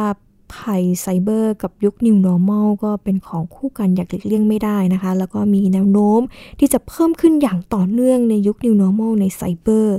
[0.55, 6.21] ภัยไซเบอร์กับยุค New Normal ก็เป็นของคู่กันอย่างหลีกเลี่ยงไม่ได้นะคะ แล้วก็มีแนวโน้ม
[6.59, 9.97] ที่จะเพิ่มขึ้นอย่างต่อเนื่องในยุค New Normal ในไซเบอร์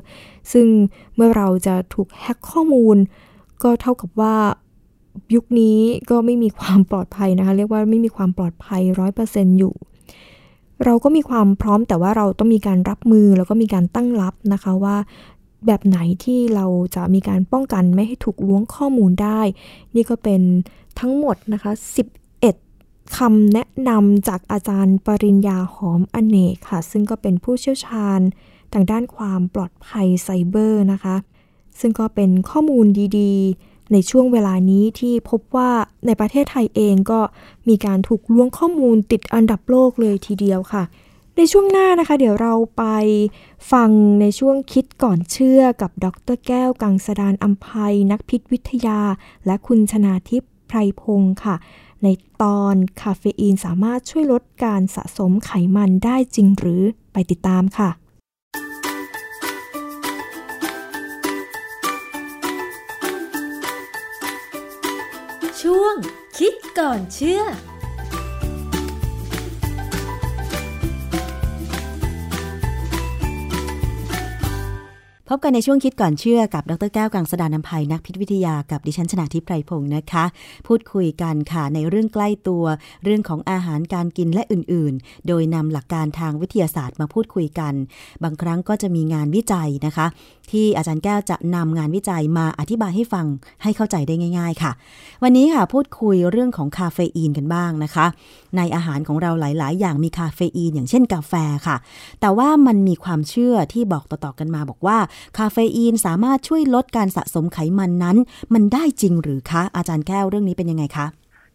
[0.52, 0.66] ซึ่ง
[1.14, 2.96] เมื่อเราจะถูกแฮ็กข้อมูล
[3.62, 4.36] ก็เท่ากับว่า
[5.34, 5.78] ยุคนี้
[6.10, 9.74] ก็ไม่มีความปลอดภัยนะคะ เรียกว่าไม่มีความปลอดภัยร้อยเปอร์เซ็นอยู่
[10.84, 14.96] เราก็มีความพร้อมแต่ว่าเราต้องมีการรับมือแล้วก็มีการตั้งรับนะคะว่า
[15.66, 16.66] แบบไหนที่เรา
[16.96, 19.40] จะมีการป้องกันไม่ให้ถูกล้วงข้อมูลได้
[19.94, 20.40] นี่ก็เป็น
[21.00, 21.72] ทั้งหมดนะคะ
[22.44, 28.20] 11 คำแนะนำจากอาจารย์ปริญญาหอมอเนกค่ะ ซึ่งก็เป็นผู้เชี่ยวชาญ
[28.74, 31.16] ทางด้านความปลอดภัยไซเบอร์นะคะ
[31.80, 32.86] ซึ่งก็เป็นข้อมูล
[33.18, 35.70] ดีๆ ในช่วงเวลานี้ที่พบว่า
[36.06, 37.20] ในประเทศไทยเองก็
[37.68, 40.84] มีการถูกล้วงข้อมูลติดอันดับโลกเลยทีเดียวค่ะ
[41.36, 42.84] ในช่วงหน้านะคะ เดี๋ยวเราไป
[43.72, 49.00] ฟังในช่วงคิดก่อนเชื่อกับดรแก้วกังสดานอัมภัยนักพิษวิทยา
[49.46, 51.56] และคุณชนาทิพย์ไพรพงศ์ค่ะ
[52.02, 52.08] ใน
[52.42, 57.90] ตอนคาเฟอีนสามารถช่วยลดการสะสมไขมันได้จริงหรือไปติดตามค่ะ
[65.64, 65.94] ช่วง
[66.38, 67.42] คิดก่อนเชื่อ
[75.28, 80.24] พบกันในช่วงคิดก่อนเชื่อกับ ดรแก้วกังสดานนภัยนักพิษวิทยากับดิฉันชนาทิพไพรพงศ์นะคะ
[80.66, 82.64] พูดคุยกันค่ะในเรื่องใกล้ตัว
[83.04, 87.74] เรื่องของอาหารการกินและอื่นๆ โดยนำหลักการทางวิทยาศาสตร์มาพูดคุยกัน
[88.24, 90.06] บางครั้งก็จะมีงานวิจัยนะคะ
[90.52, 93.26] ที่อาจารย์แก้วจะนำงานวิจัยมาอธิบายให้ฟัง
[93.62, 94.72] ให้เข้าใจได้ง่าย ๆ ค่ะ
[95.22, 98.06] วันนี้ค่ะพูดคุยเรื่องของคาเฟอีนกันบ้างนะคะ
[98.56, 101.32] ในอาหารของเราหลาย ๆ อย่างมีคาเฟอีนอย่างเช่นกาแฟ
[101.66, 101.76] ค่ะ
[102.20, 104.98] แต่ว่ามันมีความเชื่อที่บอกต่อ ๆ กันมาบอกว่า
[105.38, 108.16] คาเฟอีนสามารถช่วยลดการสะสมไขมันนั้น
[108.54, 111.06] มันได้จริงหรือคะอาจารย์แก้วเรื่องนี้เป็นยังไงคะ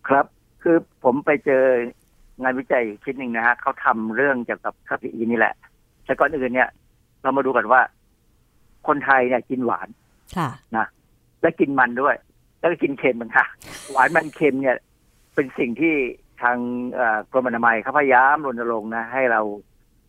[0.08, 0.26] ครับ
[0.62, 1.64] คือผมไปเจอ
[2.42, 5.54] งานวิจัยชิ้นหนึ่งนะฮะเขาทำเรื่องเกี่ยวกับคาเฟอีนนี่แหละ
[6.06, 6.70] แต่ก่อนอื่นเนี่ย
[7.24, 7.82] เรามาดูกันว่า
[8.90, 9.88] คนไทยเนี่ยกินหวาน
[10.38, 10.88] ค่ะนะ
[11.42, 12.16] และกินมันด้วย
[12.60, 13.48] แล้วก็กินเค็มเหมือนกัน
[13.92, 14.78] หวานมันเค็มเนี่ย
[15.36, 15.94] เป็นสิ่งที่
[16.42, 16.58] ทาง
[17.32, 19.42] กรมอนามัยเขาพยายามรณรงค์นะให้เรา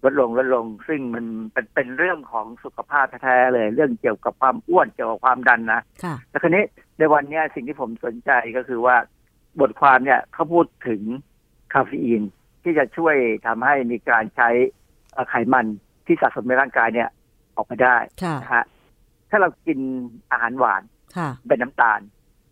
[0.05, 5.81] ลดลงลดลง ซึ่งมันเป็นเป็นเรื่องของสุขภาพแท้ๆเลย เรื่องเกี่ยวกับความอ้วนเกี่ยวกับความดันนะ
[6.29, 6.65] แต่ครนี้
[6.99, 8.97] ในวันนี้สิ่งที่ผมสนใจก็คือว่า
[9.61, 11.03] บทความเนี่ยเขาพูดถึง
[11.75, 12.23] คาเฟอีน
[12.63, 13.17] ที่จะช่วย
[13.47, 14.49] ทำให้มีการใช้
[15.29, 15.67] ไขมัน
[16.07, 17.09] ที่สะสมในร่างกายเนี่ย
[17.57, 17.97] ออกมาได้
[18.43, 18.65] นะฮะ
[19.31, 19.79] ถ้าเรากิน
[20.31, 20.83] อาหารหวาน
[21.49, 22.01] เป็นน้ำตาล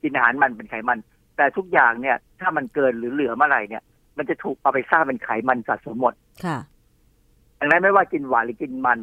[0.03, 0.99] กินอาหารมันเป็นไขมัน
[1.37, 3.83] แต่ทุกอย่างเนี่ย ถ้ามันเกินหรือเหลือเมื่อไหร่เนี่ย
[4.19, 6.59] มันจะถูกเอาไปสร้างเป็นไขมันสะสมหมดค่ะ
[7.59, 8.99] ดังนั้นไม่ว่ากินหวานหรือกินมัน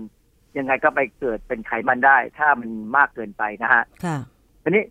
[0.58, 4.18] ยังไงก็ไปเกิดเป็นไขมันได้ ถ้ามันมากเกินไปนะฮะค่ะ
[4.64, 4.84] ทีนี้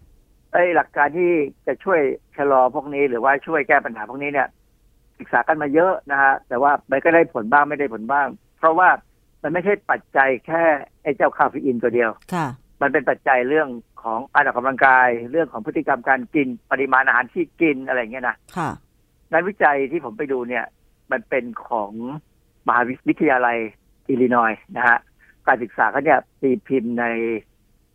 [0.53, 1.31] ไอ้หลักการที่
[1.67, 2.01] จะช่วย
[2.37, 4.49] ชะลอพวกนี้หรือว่าช่วยแก้ปัญหาพวกนี้เนี่ย
[5.19, 8.29] ศึกษากันมาเยอะนะฮะแต่ว่ามันก็ได้ผลบ้างไม่ได้ผลบ้าง
[8.59, 8.89] เพราะว่า
[9.45, 10.63] มันไม่ใช่ปัจจัยแค่
[11.03, 12.47] ไอ้เจ้าคาเฟอีนตัวเดียวค่ะ
[12.83, 13.69] มันเป็นปัจจัยเรื่อง
[14.03, 18.71] ของการออกกำลังกาย เรื่องของพฤติกรรมการกินปริมาณอาหารที่กินอะไรเงี้ยนะค่ะ
[19.31, 20.65] งานวิจัยที่ผมไปดูเนี่ย
[21.13, 21.93] มันเป็นของ
[22.67, 23.57] มหาวิทยาลัย
[24.09, 24.99] อิลลินอยนะฮะ
[25.47, 27.05] การศึกษาเขาเนี่ยตีพิมพ์ใน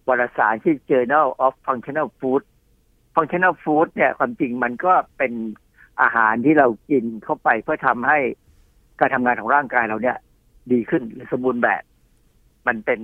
[0.08, 2.44] วารสารที่ Journal of Functional Food
[3.16, 5.34] Functional Food เนี่ยความจริงมันก็เป็น
[6.02, 8.18] อาหารที่เรากินเข้าไปเพื่อทำให้
[9.00, 10.18] การทำงานของร่างกายเราเนี่ย
[10.74, 11.84] ดีขึ้นหรือสมบูรณ์แบบ
[12.68, 13.00] มันเป็น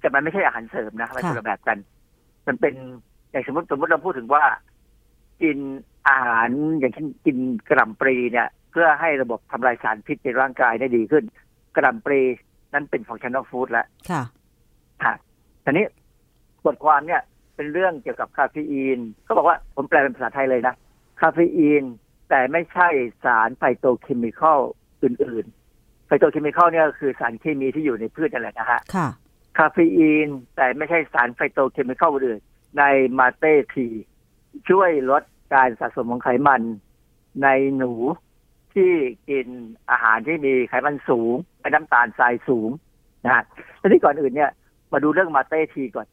[0.00, 1.78] แต่มันไม่ใช่อาหารเสริมนะมันคนละแบบกัน
[2.46, 2.74] มันเป็น
[3.30, 4.44] อย่างสมมติสมมติเราพูดถึงว่า
[5.42, 5.58] กิน
[6.08, 7.36] อาหารอย่างเช่นกิน
[7.68, 11.24] กระหล่ำปลีเนี่ย เพื่อให้ระบบทำลายสารพิษในร่างกายได้ดีขึ้น
[11.74, 12.20] กระดำปรี
[12.72, 14.22] นั้นเป็นของ Functional Food แล้วค่ะ
[15.02, 15.14] ค่ะ
[15.64, 15.86] ทีนี้
[16.64, 17.22] บทความเนี่ย
[17.56, 20.74] เป็นเรื่องเกี่ยวกับคาเฟอีนเขาบอกว่าผมแปลเป็นภาษาไทยเลยนะ
[21.20, 21.84] คาเฟอีน
[22.28, 22.88] แต่ไม่ใช่
[23.24, 24.60] สาร phytochemical
[25.02, 25.63] อื่น ๆ
[26.06, 29.08] phytochemical เนี่ยคือสารเคมีที่อยู่ในพืชนั่นแหละนะฮะค่ะ
[29.58, 32.40] คาเฟอีน แต่ไม่ใช่สาร phytochemical อื่น
[32.78, 32.82] ใน
[33.18, 33.86] mate tea
[34.68, 35.22] ช่วยลด
[35.54, 36.62] การสะสมของไขมัน
[37.42, 37.92] ในหนู
[38.74, 38.90] ที่
[39.28, 39.46] กิน
[39.90, 41.34] อาหารที่มีไขมันสูง
[41.68, 42.70] น้ำตาลทรายสูง
[43.24, 43.44] นะฮะ
[43.80, 44.50] ทีนี้ก่อนอื่นเนี่ย
[44.92, 46.06] มาดูเรื่องมาเต้ทีก่อน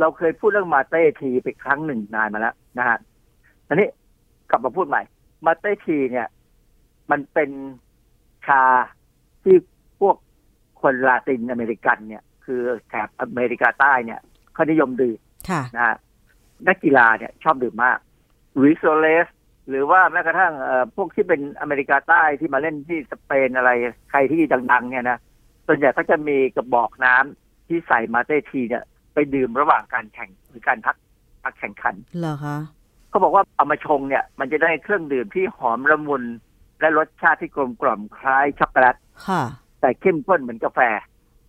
[0.00, 2.98] เราเคยพูดเรื่องมาเต้ทีไปครั้งหนึ่งนานมาแล้วนะฮะ
[3.66, 3.88] ทีนี้
[4.50, 5.02] กลับมาพูดใหม่
[5.46, 6.26] มาเต้ทีเนี่ย
[7.10, 7.50] มันเป็น
[8.46, 8.62] ชา
[9.46, 9.56] ที่
[10.00, 10.16] พวก
[10.82, 14.20] คนลาตินอเมริกันเนี่ย คือแถบอเมริกาใต้เนี่ย
[14.54, 15.18] เขานิยมดื่ม
[15.76, 15.96] นะฮะ
[16.68, 17.98] นักกีฬาเนี่ยชอบดื่มมาก
[18.62, 19.28] วิโซเลส
[19.68, 20.52] หรือว่าแม้กระทั่ง
[20.96, 23.70] พวกที่เป็นอเมริกาใต้ที่มาเล่นที่สเปนอะไร
[24.10, 24.42] ใครที่
[24.72, 25.18] ดังๆ เนี่ยนะ
[25.66, 28.84] ส่วนใหญ่ก็จะมีกระบอกน้ำที่ใส่มาเต้ทีเนี่ย
[29.14, 30.96] ไปดื่มระหว่างการแข่งหรือการพัก
[31.42, 32.56] พักแข่งขันเหรอคะ
[33.10, 36.22] เขเขาบอกว่าเอามาชงเนี่ย มันจะได้เครื่องดื่มที่หอมละมุน
[36.80, 38.96] และรสชาติที่กลมกล่อมคล้ายช็อกโกแลต
[39.26, 39.42] ค่ะ
[39.80, 40.80] แต่เข้มข้นเหมือนกาแฟ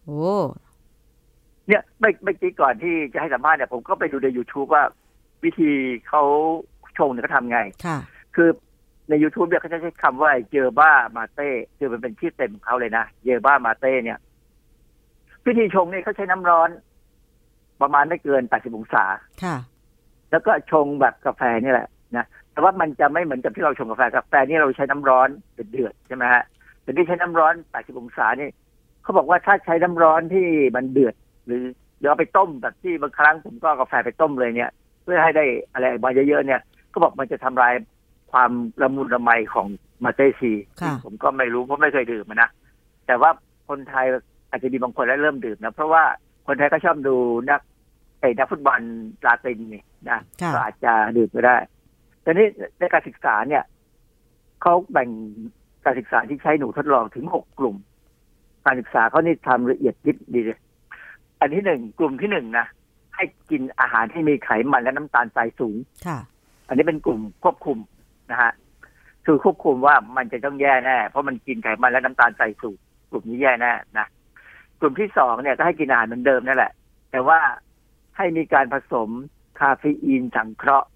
[0.06, 0.36] โอ้
[1.68, 4.84] เนี่ยไม่ไม่กี้ก่อนที่จะให้สัมภาษณ์เนี่ยผมก็ไปดูใน YouTube ว่า
[5.44, 5.72] วิธี
[6.08, 6.24] เขา
[6.98, 7.98] ชงเนี่ยเขาทำไง ค่ะ
[8.36, 8.50] คือ
[9.10, 14.18] ใน YouTube เนี่ยเขาจะใช้คำว่าเยอบ้ามาเต้คือมันเป็นชื่อเต็มของเขาเลยนะ เยอบ้ามาเต้เนี่ย
[15.46, 16.70] วิธีชงเนี่ยเขาใช้น้ำร้อน
[17.82, 19.04] ประมาณไม่เกิน 80 องศา
[19.44, 19.56] ค่ะ
[20.32, 22.26] แล้วก็ชงแบบกาแฟนี่แหละนะ
[22.58, 25.30] แต่ว่ามันจะไม่เหมือนกับที่เราชงกาแฟกาแฟนี่เราใช้น้ำร้อน
[25.72, 26.44] เดือดๆใช่ไหมฮะ
[26.82, 28.50] แต่ที่ใช้น้ำร้อน 80 องศานี่
[29.04, 31.64] เขาบอกว่าถ้าใช้น้ำร้อนที่มันเดือด หรือ
[32.00, 34.72] เดี๋ยวเอาไปต้มแบบที่บางครั้งผมก็เอากาแฟไปต้มเลยเนี่ย
[35.04, 37.74] เพื่อให้ได้อะไรมาเยอะๆเนี่ยเขาบอกมันจะทำลาย
[38.32, 38.52] ความ
[38.82, 39.68] ละมุนละไมของ
[40.04, 40.52] มาเต้ซี
[40.82, 42.50] ค่ะผมก็ไม่รู้เพราะไม่เคยดื่มอะนะ
[43.08, 43.30] แต่ว่า
[43.70, 44.06] คนไทย
[44.50, 46.04] อาจจะมีบางคนแล้วเริ่มดื่มนะเพราะว่า
[46.48, 47.16] คนไทยก็ชอบดู
[47.50, 47.62] นัก
[48.20, 48.80] ไอ้นักฟุตบอล
[49.26, 51.58] ลาตินนี่นะค่ะก็อาจจะดื่มก็ได้
[52.28, 52.48] แต่นี่
[52.80, 53.64] ในการศึกษาเนี่ย
[54.62, 55.10] เขาแบ่ง
[55.86, 57.76] การศึกษาที่ใช้หนูทดลองถึงหกกลุ่ม
[58.66, 60.60] การศึกษาเขานี่ทำละเอียดยิบดีเลย
[61.40, 62.66] อันที่หนึ่งกลุ่มที่หนึ่งนะ
[63.16, 65.76] ให้กินอาหารที่มีไขมันและน้ำตาลทรายสูง
[66.08, 66.20] ค่ะ
[66.68, 67.78] อันนี้เป็นกลุ่มควบคุม
[68.32, 68.52] นะฮะ
[69.26, 72.78] คือควบคุมว่ามันจะต้องแย่แน่เพราะมันกินไขมันและน้ำตาลใส่สูง
[73.10, 74.08] กลุ่มนี้แย่แน่นะ
[74.80, 76.72] กลุ่มที่สองเนี่ยก็ให้กินอาหารเหมือนเดิมนั่นแหละ
[77.12, 77.40] แต่ว่า
[78.18, 79.10] ให้มีการผสม
[79.60, 80.88] คาเฟอีนสังเคราะห์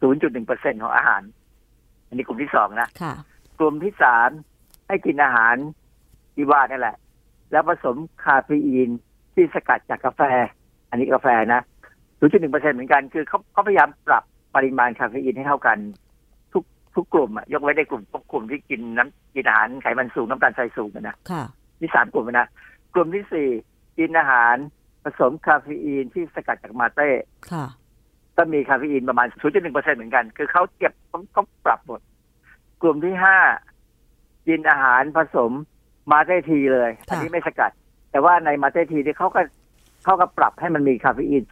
[0.00, 1.22] 0.1%ของอาหาร
[2.06, 3.14] อันนี้กลุ่มที่สองนะค่ะ
[3.58, 4.28] กลุ่มที่สาม
[4.88, 5.56] ให้กินอาหาร
[6.34, 6.96] ที่ว่านั่นแหละ
[7.50, 8.88] แล้วผสมคาเฟอีน
[9.34, 10.22] ที่สกัดจากกาแฟ
[10.90, 11.62] อันนี้กาแฟนะ
[12.20, 14.24] 0.1%เหมือนกันคือเขาเขาพยายามปรับ
[14.56, 15.78] ปริมาณคาเฟอีนให้เท่ากัน
[16.52, 21.42] ทุกทุกกลุ่มอะยกไว้ในกลุ่มพวกกลุ่มที่กินน้ำกินอาหารไขมันสูงน้ำตาลทรายสูงอะนะค่ะ
[21.80, 22.48] นี่สามกลุ่มนะ
[22.94, 23.48] กลุ่มที่สี่
[23.98, 24.56] กินอาหาร
[25.04, 27.08] ผสมคาเฟอีนที่สกัดจาก mate
[27.50, 27.64] ค่ะ
[28.38, 32.00] ก็มีคาเฟอีนประมาณ 0.1%เหมือนกัน คือเขาเก็บเขาเขาปรับหมด
[32.82, 33.38] กลุ่มที่ห้า
[34.48, 35.52] กินอาหารผสม
[36.12, 37.70] mate tea เลย อันนี้ไม่สกัด
[38.10, 39.40] แต่ว่าใน mate tea ที่เขาก็
[40.04, 41.42] เขาก็ปรับให้มันมีคาเฟอีน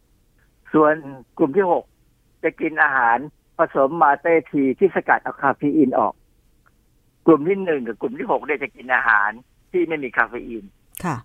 [0.00, 0.94] 0.1%ส่วน
[1.38, 1.84] กลุ่มที่หก
[2.44, 3.18] จะกินอาหาร
[3.58, 6.14] ผสม mate tea ที่สกัดเอาคาเฟอีนออก
[7.26, 9.30] กลุ่มที่หนึ่งกับกลุ่มที่หกเนี่ยจะกินอาหาร
[9.72, 10.64] ที่ไม่มีคาเฟอีน
[11.04, 11.16] ค่ะ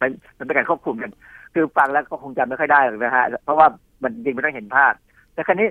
[0.00, 1.12] มันมันเป็นการควบคุมกัน
[1.54, 3.66] คือฟังแล้วก็คงจำไม่ค่อยได้หรอกนะฮะ เพราะว่า
[4.02, 4.92] มันจริงไม่ต้องเห็นภาพ
[5.34, 5.68] แต่คราวนี้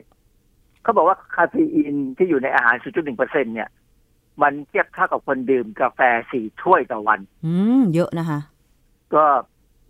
[0.83, 3.69] เขาบอกว่าคาเฟอีนที่อยู่ในอาหาร 0.1เปอร์เซ็นต์เนี่ย
[4.41, 5.99] มันเทียบเท่ากับคนดื่มกาแฟ
[6.31, 8.39] สี่ถ้วยต่อวัน อืม เยอะนะคะ
[9.13, 9.23] ก็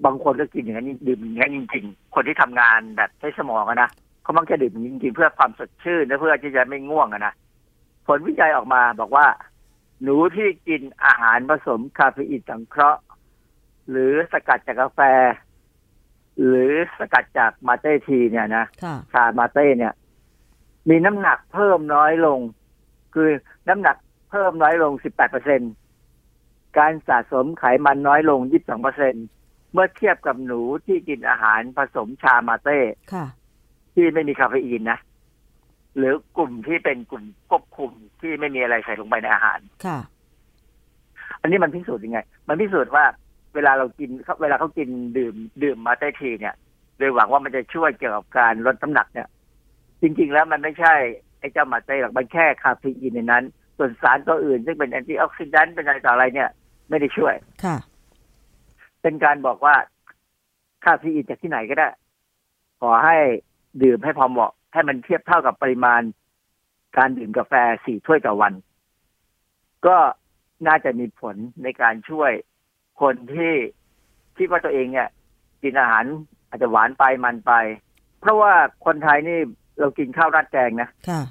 [0.06, 3.90] บางคนก็กินอย่างนั้นดื่มอย่างนั้นจริง ๆ คนที่ทำงานแบบใช้สมองอะนะ
[4.24, 7.34] เขามักจะดื่มอย่างนี้จริงๆเพื่อความสดชื่นและเพื่อที่จะไม่ง่วงอะนะ
[8.08, 9.28] ผลวิจัยออกมาบอกว่า
[10.04, 13.02] หนูที่กินอาหารผสมคาเฟอีนสังเคราะห์
[13.90, 15.00] หรือสกัดจากกาแฟ
[16.46, 19.94] หรือสกัดจากมาเต้ทีเนี่ยนะค่ะชามาเต้เนี่ย
[20.90, 22.40] มีน้ำหนักเพิ่มน้อยลง
[23.14, 23.30] คือ
[23.68, 23.98] น้ำหนัก
[24.30, 25.62] เพิ่มน้อยลง 18เปอร์เซ็น
[26.78, 29.16] การสะสมไขมันน้อยลง 22เปอร์เซ็น
[29.72, 32.80] เมื่อเทียบกับหนูที่กินอาหารผสมชามาเต้
[33.14, 33.26] ค่ะ
[33.94, 35.00] ที่ไม่มีคาเฟอีนนะ
[35.98, 40.00] หรือกลุ่มที่เป็นกลุ่มควบคุมที่ไม่มีอะไรใส่ลงไปในอาหารค่ะ
[41.42, 43.06] อันนี้มันพิสูจน์ยังไง มันพิสูจน์ว่า
[43.58, 44.10] เวลาเรากิน
[44.42, 46.56] เวลาเขากินดื่มดื่ม mate tea เนี่ย
[46.98, 49.28] โดยหวังว่ามันจะช่วยเกี่ยวกับการลดน้ำหนักเนี่ย
[50.02, 50.94] จริง ๆ แล้วมันไม่ใช่
[51.40, 53.44] ไอ้เจ้า mate หรอกมันแค่คาเฟอีนในนั้น
[53.78, 56.50] ส่วนสารตัวอื่น ซึ่งเป็น antioxidant เป็นอะไรต่ออะไรเนี่ย
[56.90, 57.34] ไม่ได้ช่วย
[57.64, 57.78] ค่ะ
[59.02, 59.76] เป็นการบอกว่า
[60.86, 61.90] คาเฟอีนจากที่ไหนก็ได้
[62.82, 63.18] ขอให้
[63.84, 66.02] ดื่มให้พอเหมาะ ให้มันเทียบเท่ากับปริมาณ
[66.98, 67.54] การดื่มกาแฟ
[67.86, 68.54] สี่ถ้วยต่อวัน
[69.88, 69.98] ก็
[70.68, 72.32] น่าจะมีผลในการช่วย
[73.02, 73.54] คนที่
[74.38, 75.08] คิดว่าตัวเองเนี่ย
[75.64, 76.06] กินอาหาร
[76.50, 77.54] อาจจะหวานไปมันไป
[78.22, 78.54] เพราะว่า
[78.86, 79.40] คนไทยนี่
[79.80, 81.22] เรากินข้าวราดแกงนะค่ะ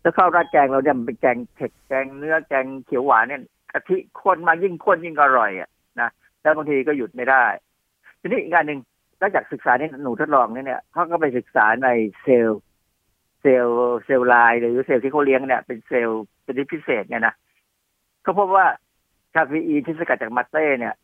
[0.00, 3.42] แล้วข้าวราดแกงเราเนี่ยมันเป็นแกงเผ็ดแกงเนื้อแกงเขียวหวานเนี่ย
[3.72, 6.10] กะทิข้นมายิ่งข้นยิ่งอร่อยอะนะ
[6.42, 7.44] แล้วบางทีก็หยุดไม่ได้
[8.20, 8.80] ทีนี้อีกการหนึ่ง
[9.20, 11.88] นอกจากศึกษาในหนูทดลองเนี่ยเนี่ยเขาก็ไปศึกษาใน
[12.22, 12.60] เซลล์
[13.40, 17.34] เซลล์ cell line หรือเซลล์ที่เขาเลี้ยงเนี่ยเป็นเซลล์ชนิดพิเศษเนี่ยนะ
[18.22, 18.66] เขาพบว่า
[19.34, 20.94] คาเฟอีนที่สกัดจาก mate เนี่ย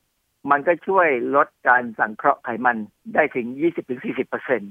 [0.50, 2.76] มันก็ช่วยลดการสังเคราะห์ไขมัน
[3.14, 3.46] ได้ถึง
[3.86, 4.62] 20-40เปอร์เซ็นต์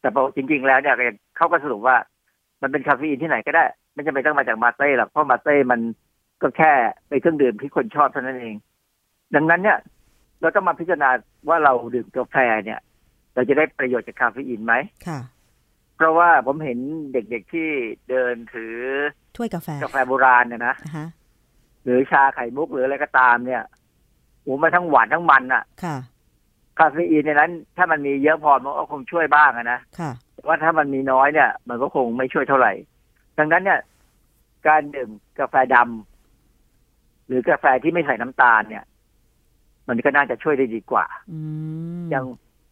[0.00, 0.96] แต่พอจริง ๆ แล้วเนี่ย
[1.36, 1.96] เขาก็สรุปว่า
[2.62, 3.64] มันเป็นคาเฟอีนที่ไหนก็ได้
[3.94, 5.80] ไม่จำเป็นต้องมาจากมาเต้หรอกเพราะมาเต้มัน
[6.42, 6.72] ก็แค่
[7.08, 8.56] เป็นเครื่องดื่มที่คนชอบเท่านั้นเอง
[9.34, 9.78] ดังนั้นเนี่ย
[10.40, 11.10] เราต้องมาพิจารณา
[11.48, 12.80] ว่าเราดื่มกาแฟเนี่ย
[13.34, 14.74] เราจะได้ประโยชน์จากคาเฟอีนไหม
[15.06, 15.20] ค่ะ
[15.96, 16.78] เพราะว่าผมเห็น
[17.12, 17.68] เด็กๆที่
[18.10, 18.76] เดินถือ
[19.36, 21.08] ถ้วยกาแฟกาแฟโบราณเนี่ยนะอ่าฮะ
[21.84, 23.62] หรือชาไข่มุกหรืออะไรก็ตามเนี่ย
[24.42, 25.96] โอ้มันทั้งหวานทั้งมันอะค่ะ
[26.78, 32.72] คาเฟอีนในนั้น ถ้ามันมีเยอะพอมันก็คงช่วยบ้างอะนะค่ะแต่ว่าถ้ามันมีน้อยเนี่ย มันก็คงไม่ช่วยเท่าไหร่
[33.38, 33.80] ดังนั้นเนี่ย
[34.66, 38.84] การดื่มกาแฟดำหรือกาแฟที่ไม่ใส่น้ำตาลเนี่ย
[39.88, 41.06] มันก็น่าจะช่วยได้ดีกว่า
[42.10, 42.24] อย่าง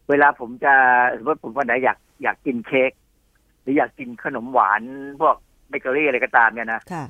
[0.09, 0.73] เวลาผมจะ
[1.17, 2.91] สมมติผมวันไหนอยากอยากกินเค้ก
[3.61, 4.81] หรืออยากกินขนมหวาน
[5.21, 5.35] พวก
[5.69, 7.05] เบเกอรี่อะไรก็ตามเนี่ยนะค่ะ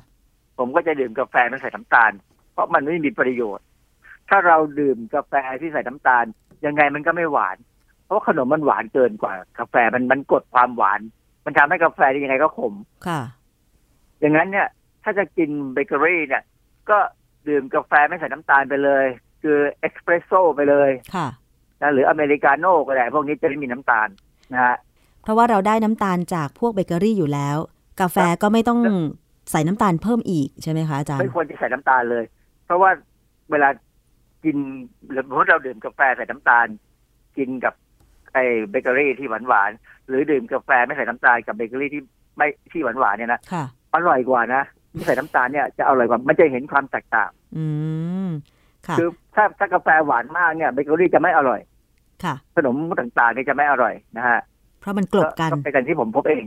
[0.58, 2.12] ผมก็จะดื่มกาแฟไม่ใส่น้ำตาล
[2.52, 3.66] เพราะมันไม่มีประโยชน์
[4.28, 6.24] ถ้าเราดื่มกาแฟที่ใส่น้ำตาล
[6.66, 7.56] ยังไงมันก็ไม่หวาน
[8.04, 11.00] เพราะขนมมันหวานเกินกว่า กาแฟมันมันกดความหวาน
[11.44, 12.74] มันทำให้กาแฟยังไงก็ขม
[13.06, 13.20] ค่ะ
[14.20, 14.68] อย่างนั้นเนี่ย
[15.02, 16.42] ถ้าจะกินเบเกอรี่เนี่ย
[16.90, 16.98] ก็
[17.48, 19.06] ดื่มกาแฟไม่ใส่น้ำตาลไปเลย
[19.42, 21.28] คือเอ็กซ์เพรสโซ่ไปเลยค่ะ
[21.80, 24.08] นะหรืออเมริกาโน่ก็ได้พวกนี้จะไม่มีน้ำตาล
[24.52, 24.76] นะฮะ
[25.22, 27.56] เพราะว่าเราได้น้ำตาลจากพวกเบเกอรี่อยู่แล้ว
[28.00, 28.80] กาแฟก็ไม่ต้อง
[29.50, 32.24] ใส่น้ำตาลเพิ่มอีกใช่ไหมคะอาจารย์ไม่ควรจะใส่น้ำตาลเลย
[32.66, 32.90] เพราะว่า
[33.50, 33.68] เวลา
[34.44, 34.56] กิน
[35.10, 36.66] หรือสมมติเราดื่มกาแฟใส่น้ำตาล
[37.36, 37.74] กินกับ
[38.32, 42.02] ไอ้เบเกอรี่ที่หวานหวานๆหรือดื่มกาแฟไม่ใส่น้ำตาลกับเบเกอรี่ที่
[42.36, 44.62] ไม่ที่หวานหวานๆเนี่ยนะค่ะอร่อยกว่านะ
[44.94, 47.66] ที่ใส่น้ำตาลเนี่ยจะอร่อยกว่ามันจะเห็นความแตกต่าง อื
[48.26, 48.28] ม
[48.86, 51.60] ค่ะคือถ้าถ้ากาแฟหวานมากเนี่ยเบเกอรี่จะไม่อร่อย
[52.24, 54.40] ค่ะ ขนมต่างๆเนี่ยจะไม่อร่อยนะฮะ
[54.80, 56.44] เพราะมันกลบกันเป็นกันที่ผมพบเอง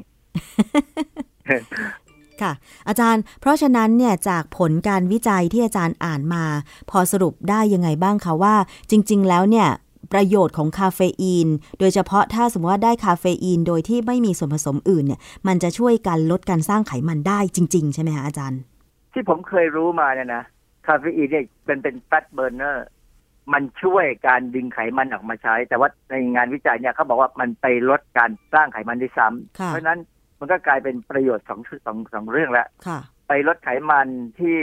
[2.42, 2.52] ค่ะ
[2.88, 6.44] อาจารย์ เพราะฉะนั้นเนี่ยจากผลการวิจัยที่อาจารย์อ่านมา
[6.90, 8.56] พอสรุปได้ยังไงบ้างคะว่า
[8.92, 9.70] จริง ๆ แล้วเนี่ย
[10.14, 11.48] ประโยชน์ของคาเฟอีน
[11.80, 18.60] โดยเฉพาะถ้าสมมติว่าได้คาเฟอีนโดยที่ไม่มีส่วนผสมอื่นเนี่ย มันจะช่วยกันลดการสร้างไขมันได้จริง ๆ ใช่ไหมคะอาจารย์
[19.14, 20.44] ที่ผมเคยรู้มาเนี่ยนะ
[20.88, 22.86] คาเฟอีนเนี่ยเป็นเป็น fat burner
[23.54, 30.00] มันช่วยการดึงไขมันออกมาใช้ แต่ว่าในงานวิจัยเนี่ยเขาบอกว่ามันไปลดการสร้างไขมันด้วยซ้ำค่ะเพราะฉะนั้น
[30.42, 34.08] มันก็กลายเป็นประโยชน์สองสองสองเรื่องแล้วค่ะไปลดไขมัน
[34.40, 34.58] ที่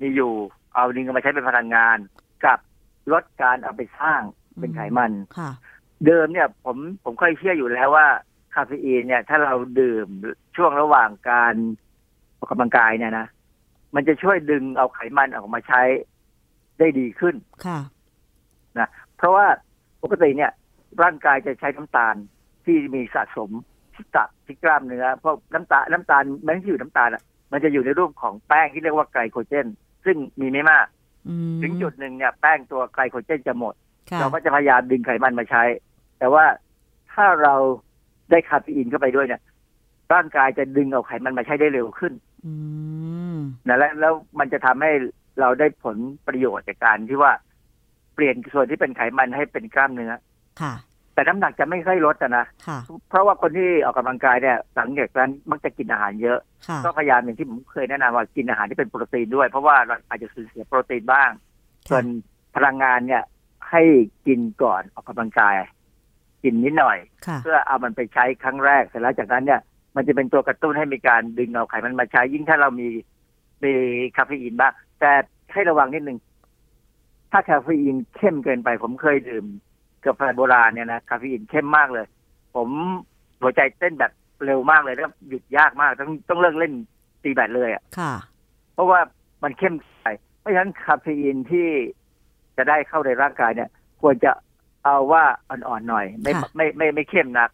[0.00, 0.32] มีอยู่
[0.74, 1.98] เอาดึงเอามาใช้เป็นพลังงาน
[2.44, 2.58] กับ
[3.12, 4.20] ลดการเอาไปสร้าง
[4.60, 5.50] เป็นไขมันค่ะ
[6.06, 8.06] เดิมเนี่ยผมผมเคยเชื่ออยู่แล้วว่า
[8.54, 10.06] คาเฟอีนเนี่ย ถ้าเราดื่ม
[10.56, 11.54] ช่วงระหว่างการ
[12.38, 13.26] ออกกำลังกายเนี่ยนะ
[13.94, 15.82] มันจะช่วยดึงเอาไขมันออกมาใช้
[16.78, 17.34] ได้ดีขึ้น
[17.66, 17.80] ค่ะ
[18.78, 19.46] นะเพราะว่า
[20.02, 20.52] ปกติเนี่ย
[21.02, 22.14] ร่างกายจะใช้น้ำตาล
[22.64, 23.50] ที่มีสะสม
[23.94, 27.22] ที่ตับที่กล้ามเนื้อเพราะน้ำตาลน้ำตาลมันที่อยู่น้ำตาลอะ
[27.52, 29.66] มันจะอยู่ในรูปของแป้งที่เรียกว่าไกลโคเจน
[30.04, 30.86] ซึ่งมีไม่มาก
[31.28, 33.74] อืมถึงจุดหนึ่งเนี่ยแป้งตัวไกลโคเจนจะหมด
[34.10, 35.62] ค่ะเราก็จะพยายามดึงไขมันมาใช้
[36.18, 36.44] แต่ว่า
[37.12, 37.54] ถ้าเรา
[38.30, 39.42] ได้คาเฟอีนเข้าไปด้วยเนี่ย
[40.12, 42.12] ร่างกายจะดึงเอาไขมันมาใช้ได้เร็วขึ้น
[42.46, 42.52] อื
[43.34, 44.90] มนะแล้วแล้วมันจะทำให้
[45.40, 47.32] เราได้ผลประโยชน์จากการที่ว่า
[48.14, 50.12] เปลี่ยนส่วนที่เป็นไขมันให้เป็นกล้ามเนื้อ
[50.60, 50.72] ค่ะ
[51.14, 56.38] แต่น้ำหนักจะไม่ค่อยลดอะนะค่ะเพราะว่าคนที่ออกกำลังกายเนี่ยหลังจากนั้นมักจะกินอาหารเยอะ
[56.68, 61.30] ค่ะก็พยายามอย่างที่ผมเคยแนะนำว่ากินอาหารที่เป็นโปรตีนด้วย เพราะว่าเราอาจจะสูญเสียโปรตีนบ้าง
[61.90, 62.04] ส่วน
[62.56, 63.22] พลังงานเนี่ย
[63.70, 63.82] ให้
[64.26, 65.54] กินก่อนออกกำลังกาย
[66.42, 69.60] กินนิดหน่อยค่ะเพื่อเอามันไปใช้ครั้งแรกเสร็จแล้วจากนั้นเนี่ย
[69.96, 72.88] มันจะเป็นตัวกระตุ้นให้มีการดึงเอาไขมันมาใช้ยิ่งถ้าเรามี
[73.64, 73.72] มี
[74.16, 75.12] คาเฟอีนบ้างแต่
[75.52, 76.18] ให้ระวังนิดนึง
[77.32, 82.06] ถ้าคาเฟอีนเข้มเกินไปผมเคยดื่มกาแฟโบราณเนี่ยนะคาเฟอีนเข้มมากเลย
[82.54, 82.68] ผม
[83.40, 84.12] หัวใจเต้นแบบ
[84.44, 86.72] เร็วมากเลยแล้วหยุดยากมากต้องต้องเลิกเล่น
[87.22, 88.12] ตีแบตเลยอะค่ะ
[88.74, 89.00] เพราะว่า
[89.42, 90.06] มันเข้มไป
[90.38, 91.68] เพราะฉะนั้นคาเฟอีนที่
[92.56, 93.70] จะได้เข้าในร่างกายเนี่ย
[94.02, 94.32] ควรจะ
[94.84, 97.50] เอาว่าอ่อนๆหน่อย ไม่ค่ะไม่ไม่ไม่เข้มนัก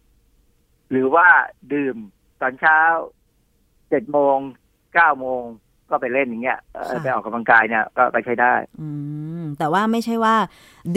[0.91, 1.27] หรือว่า
[1.73, 1.97] ดื่ม
[2.41, 2.79] ตอนเช้า
[3.89, 4.39] เจ็ดโมง
[4.95, 5.45] เก้าโมง
[5.91, 8.89] ก็ไปเล่นอย่างเงี้ยเอ่อไปออกกำลังกายเนี่ยก็ไปใช้ได้อื
[9.43, 10.37] มแต่ว่าไม่ใช่ว่า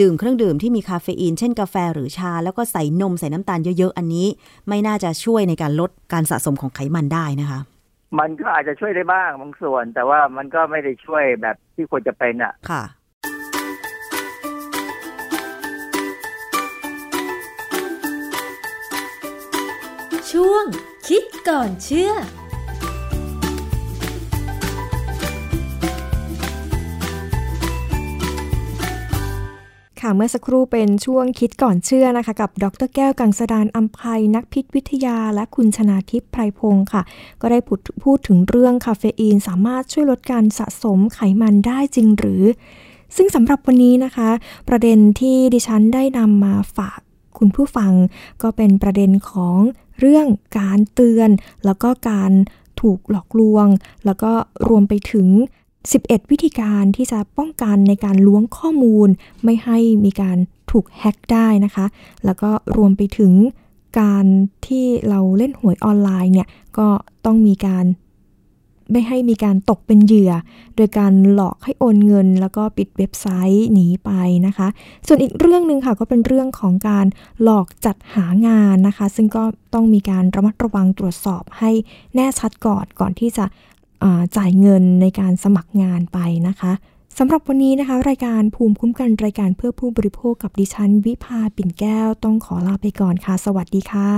[0.00, 4.26] ดื่มเครื่องดื่มที่มีคาเฟอีน เช่นกาแฟหรือชา แล้วก็ใส่นมใส่น้ำตาลเยอะๆ อันนี้
[4.68, 7.60] ไม่น่าจะช่วยในการลดการสะสมของไขมันได้นะคะ
[8.18, 12.82] มันก็อาจจะช่วยได้บ้างบางส่วน แต่ว่ามันก็ไม่ได้ช่วยแบบที่ควรจะเป็นอะค่ะ
[20.32, 20.64] ช่วง
[21.08, 22.12] คิดก่อนเชื่อ
[30.16, 37.02] เมื่อสักครู่เป็นช่วงคิดก่อนเชื่อนะคะ กับดรแก้วกังสดานอัมภัยนักพิษวิทยา และคุณชนาทิพย์ไพรพงศ์ค่ะ
[37.40, 42.44] ก็ได้พูดพูดถึงเรื่องคาเฟอีนสามารถช่วยลดการสะสมไขมันได้จริงหรือ
[43.16, 44.30] ซึ่งสำหรับวันนี้นะคะ
[44.68, 47.00] ประเด็นที่ดิฉันได้นำมาฝาก
[47.38, 47.92] คุณผู้ฟัง
[48.42, 49.58] ก็เป็นประเด็นของ
[50.00, 50.26] เรื่อง
[50.58, 51.30] การเตือน
[51.64, 52.32] แล้วก็การ
[52.80, 53.66] ถูกหลอกลวง
[54.04, 54.32] แล้วก็
[54.68, 55.28] รวมไปถึง
[55.90, 59.08] 11 วิธีการที่จะป้องกันในการล้วงข้อมูล
[59.44, 60.38] ไม่ให้มีการ
[60.70, 61.86] ถูกแฮ็กได้นะคะ
[62.24, 63.32] แล้วก็รวมไปถึง
[64.00, 64.24] การ
[64.66, 66.88] ที่เราเล่นหวยออนไลน์เนี่ย ก็
[67.24, 67.84] ต้องมีการ
[68.92, 70.32] ไม่ให้มีการตกเป็นเหยื่อ
[70.76, 74.10] โดยการหลอกให้โอนเงิน แล้วก็ปิดเว็บไซต์หนีไป
[74.46, 74.68] นะคะ
[75.06, 77.06] ส่วนอีกเรื่องหนึ่งค่ะก็เป็นเรื่องของการ
[77.42, 81.70] หลอกจัดหางานนะคะ ซึ่งก็ต้องมีการระมัดระวังตรวจสอบให้
[82.14, 83.44] แน่ชัดก่อนก่อนที่จะ
[84.36, 86.72] จ่ายเงินในการสมัครงานไปนะคะ
[87.18, 94.10] สำหรับวันนี้นะคะ รายการภูมิคุ้มกันรายการเพื่อผู้บริโภคกับดิฉัน วิภาปิ่นแก้วต้องขอลาไปก่อนค่ะ สวัสดีค่ะ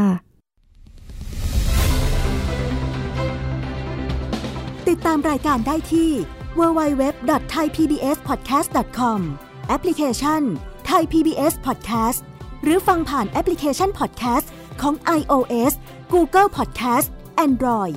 [4.89, 6.11] ติดตามรายการได้ที่
[6.59, 9.21] www.thaipbspodcast.com
[9.69, 10.43] แอปพลิเคชัน
[10.91, 12.21] Thai PBS Podcast
[12.63, 14.47] หรือฟังผ่านแอปพลิเคชัน Podcast
[14.81, 15.73] ของ iOS
[16.13, 17.09] Google Podcast
[17.47, 17.97] Android